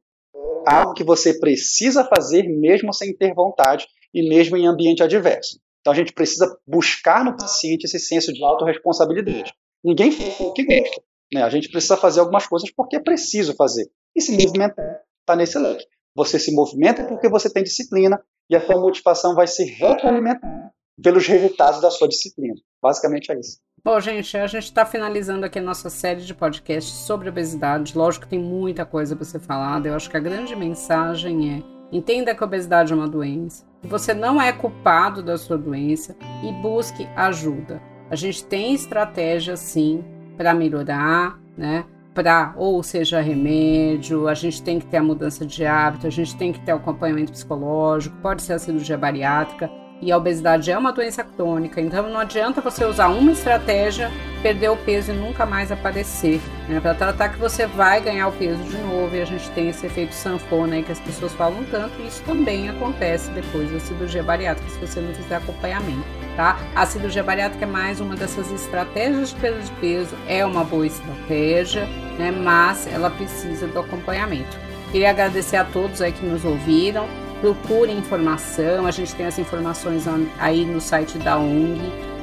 é 0.68 0.72
algo 0.72 0.94
que 0.94 1.04
você 1.04 1.39
precisa 1.39 2.04
fazer 2.06 2.44
mesmo 2.44 2.94
sem 2.94 3.15
ter 3.15 3.34
vontade 3.34 3.88
e 4.13 4.30
mesmo 4.30 4.56
em 4.56 4.68
ambiente 4.68 5.02
adverso. 5.02 5.60
Então 5.82 5.91
a 5.91 5.96
gente 5.96 6.13
precisa 6.13 6.56
buscar 6.68 7.26
no 7.26 7.36
paciente 7.36 7.86
esse 7.86 8.00
senso 8.00 8.32
de 8.32 8.44
autorresponsabilidade. 8.44 9.52
Ninguém 9.84 10.12
faz 10.12 10.39
o 10.39 10.54
que 10.54 10.63
gosta. 10.63 11.02
Né? 11.36 11.43
A 11.43 11.50
gente 11.50 11.69
precisa 11.69 11.98
fazer 11.98 12.21
algumas 12.21 12.48
coisas 12.48 12.71
porque 12.71 12.95
é 12.95 13.00
preciso 13.00 13.54
fazer. 13.56 13.91
E 14.15 14.21
se 14.21 14.32
movimentar 14.32 15.02
está 15.19 15.36
nesse 15.36 15.60
leque. 15.60 15.86
Você 16.15 16.39
se 16.39 16.54
movimenta 16.54 17.04
porque 17.04 17.28
você 17.28 17.52
tem 17.52 17.62
disciplina 17.62 18.21
e 18.50 18.56
a 18.56 18.65
sua 18.65 18.80
motivação 18.80 19.36
vai 19.36 19.45
se 19.45 19.65
retroalimentar 19.65 20.71
pelos 21.04 21.28
resultados 21.28 21.82
da 21.82 21.91
sua 21.91 22.08
disciplina. 22.08 22.56
Basicamente 22.82 23.32
é 23.34 23.38
isso. 23.38 23.60
Bom, 23.84 24.00
gente, 24.00 24.38
a 24.38 24.48
gente 24.48 24.63
está 24.63 24.86
finalizando 24.86 25.45
aqui 25.45 25.60
a 25.60 25.62
nossa 25.62 25.89
série 25.89 26.21
de 26.21 26.34
podcasts 26.34 26.93
sobre 26.93 27.28
obesidade. 27.28 27.98
Lógico 27.98 28.24
que 28.24 28.30
tem 28.30 28.39
muita 28.39 28.86
coisa 28.86 29.13
para 29.13 29.26
ser 29.26 29.39
falada. 29.39 29.89
Eu 29.89 29.95
acho 29.95 30.10
que 30.10 30.15
a 30.15 30.21
grande 30.21 30.56
mensagem 30.56 31.58
é: 31.58 31.63
entenda 31.95 32.34
que 32.34 32.41
a 32.41 32.48
obesidade 32.48 32.93
é 32.93 32.95
uma 32.95 33.10
doença, 33.10 33.65
você 33.84 34.13
não 34.13 34.41
é 34.41 34.54
culpado 34.54 35.21
da 35.21 35.38
sua 35.38 35.58
doença 35.58 36.15
e 36.43 36.52
busque 36.62 37.06
ajuda. 37.17 37.82
A 38.10 38.15
gente 38.15 38.45
tem 38.45 38.74
estratégia 38.74 39.58
sim 39.58 40.04
para 40.38 40.54
melhorar, 40.54 41.39
né? 41.58 41.86
Para, 42.13 42.54
ou 42.56 42.82
seja, 42.82 43.19
remédio, 43.19 44.28
a 44.28 44.34
gente 44.34 44.63
tem 44.63 44.80
que 44.80 44.86
ter 44.86 44.98
a 44.98 45.04
mudança 45.04 45.45
de 45.45 45.65
hábito, 45.65 46.08
a 46.08 46.10
gente 46.10 46.36
tem 46.38 46.54
que 46.54 46.60
ter 46.62 46.71
o 46.71 46.78
acompanhamento 46.78 47.34
psicológico, 47.34 48.15
pode 48.21 48.41
ser 48.41 48.54
a 48.54 48.60
cirurgia 48.60 48.98
bariátrica 48.98 49.69
e 50.01 50.12
a 50.12 50.17
obesidade 50.17 50.69
é 50.69 50.77
uma 50.77 50.91
doença 50.91 51.23
crônica, 51.23 51.79
então 51.79 52.10
não 52.10 52.19
adianta 52.19 52.62
você 52.62 52.84
usar 52.86 53.08
uma 53.08 53.31
estratégia, 53.31 54.12
perder 54.41 54.69
o 54.69 54.77
peso 54.77 55.12
e 55.12 55.15
nunca 55.15 55.45
mais 55.45 55.71
aparecer. 55.71 56.41
Né? 56.67 56.79
Para 56.79 56.93
tratar 56.93 57.29
que 57.29 57.39
você 57.39 57.65
vai 57.65 58.01
ganhar 58.01 58.27
o 58.27 58.31
peso 58.31 58.62
de 58.63 58.77
novo 58.77 59.15
e 59.15 59.21
a 59.21 59.25
gente 59.25 59.49
tem 59.51 59.69
esse 59.69 59.86
efeito 59.86 60.13
sanfona 60.13 60.75
aí 60.75 60.84
que 60.84 60.91
as 60.91 60.99
pessoas 60.99 61.34
falam 61.34 61.63
tanto, 61.71 61.93
e 62.01 62.08
isso 62.08 62.21
também 62.23 62.69
acontece 62.69 63.31
depois 63.31 63.71
da 63.71 63.79
cirurgia 63.79 64.21
bariátrica 64.21 64.69
se 64.69 64.79
você 64.79 64.99
não 64.99 65.13
fizer 65.13 65.36
acompanhamento. 65.38 66.03
Tá? 66.36 66.60
A 66.75 66.86
cirurgia 66.86 67.23
bariátrica 67.23 67.63
é 67.63 67.67
mais 67.67 68.01
uma 68.01 68.15
dessas 68.15 68.51
estratégias 68.51 69.29
de 69.29 69.36
perda 69.36 69.62
de 69.62 69.71
peso, 69.73 70.15
é 70.27 70.45
uma 70.45 70.65
boa 70.65 70.86
estratégia, 70.86 71.86
né? 72.19 72.31
mas 72.31 72.86
ela 72.88 73.10
precisa 73.10 73.65
do 73.67 73.79
acompanhamento. 73.79 74.58
Queria 74.91 75.10
agradecer 75.10 75.58
a 75.58 75.63
todos 75.63 76.01
aí 76.01 76.12
que 76.12 76.25
nos 76.25 76.43
ouviram 76.43 77.08
procure 77.41 77.91
informação. 77.91 78.86
A 78.86 78.91
gente 78.91 79.15
tem 79.15 79.26
as 79.26 79.39
informações 79.39 80.06
aí 80.39 80.65
no 80.65 80.82
site 80.82 81.17
da 81.17 81.38
ONG, 81.38 81.82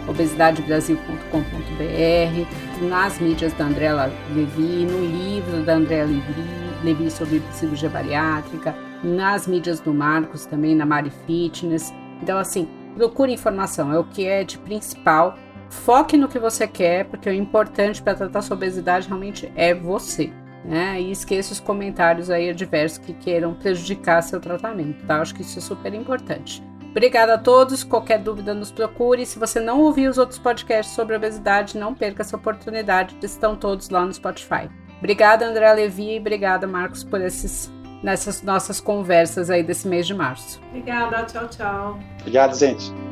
obesidadebrasil.com.br, 0.08 2.88
nas 2.88 3.18
mídias 3.18 3.52
da 3.52 3.66
Andréa 3.66 4.10
Levi, 4.34 4.86
no 4.86 5.04
livro 5.04 5.62
da 5.62 5.74
Andréa 5.74 6.04
Levi, 6.04 6.62
Levi 6.82 7.10
sobre 7.10 7.42
cirurgia 7.52 7.88
bariátrica, 7.88 8.74
nas 9.02 9.46
mídias 9.46 9.80
do 9.80 9.94
Marcos 9.94 10.46
também, 10.46 10.74
na 10.74 10.84
Mari 10.84 11.12
Fitness. 11.26 11.92
Então, 12.20 12.38
assim, 12.38 12.68
procure 12.96 13.32
informação, 13.32 13.92
é 13.92 13.98
o 13.98 14.04
que 14.04 14.26
é 14.26 14.44
de 14.44 14.58
principal. 14.58 15.36
Foque 15.70 16.16
no 16.16 16.28
que 16.28 16.38
você 16.38 16.66
quer, 16.66 17.06
porque 17.06 17.28
o 17.28 17.32
importante 17.32 18.02
para 18.02 18.14
tratar 18.14 18.42
sua 18.42 18.56
obesidade 18.56 19.08
realmente 19.08 19.50
é 19.56 19.74
você 19.74 20.32
né? 20.64 21.00
E 21.00 21.10
esqueça 21.10 21.52
os 21.52 21.60
comentários 21.60 22.30
aí 22.30 22.50
adversos 22.50 22.98
que 22.98 23.12
queiram 23.12 23.54
prejudicar 23.54 24.22
seu 24.22 24.40
tratamento, 24.40 25.04
tá? 25.06 25.20
Acho 25.20 25.34
que 25.34 25.42
isso 25.42 25.58
é 25.58 25.62
super 25.62 25.94
importante. 25.94 26.62
Obrigada 26.90 27.34
a 27.34 27.38
todos. 27.38 27.82
Qualquer 27.82 28.18
dúvida, 28.18 28.52
nos 28.52 28.70
procure. 28.70 29.24
Se 29.24 29.38
você 29.38 29.58
não 29.58 29.80
ouviu 29.80 30.10
os 30.10 30.18
outros 30.18 30.38
podcasts 30.38 30.94
sobre 30.94 31.16
obesidade, 31.16 31.78
não 31.78 31.94
perca 31.94 32.22
essa 32.22 32.36
oportunidade. 32.36 33.16
Estão 33.22 33.56
todos 33.56 33.88
lá 33.88 34.04
no 34.04 34.12
Spotify. 34.12 34.68
Obrigada, 34.98 35.46
André 35.46 35.72
Levi, 35.72 36.14
e 36.14 36.20
obrigada, 36.20 36.64
Marcos, 36.64 37.02
por 37.02 37.20
esses, 37.20 37.72
nessas 38.04 38.40
nossas 38.42 38.80
conversas 38.80 39.50
aí 39.50 39.62
desse 39.62 39.88
mês 39.88 40.06
de 40.06 40.14
março. 40.14 40.60
Obrigada, 40.68 41.24
tchau, 41.24 41.48
tchau. 41.48 41.98
Obrigado, 42.20 42.54
gente. 42.56 43.11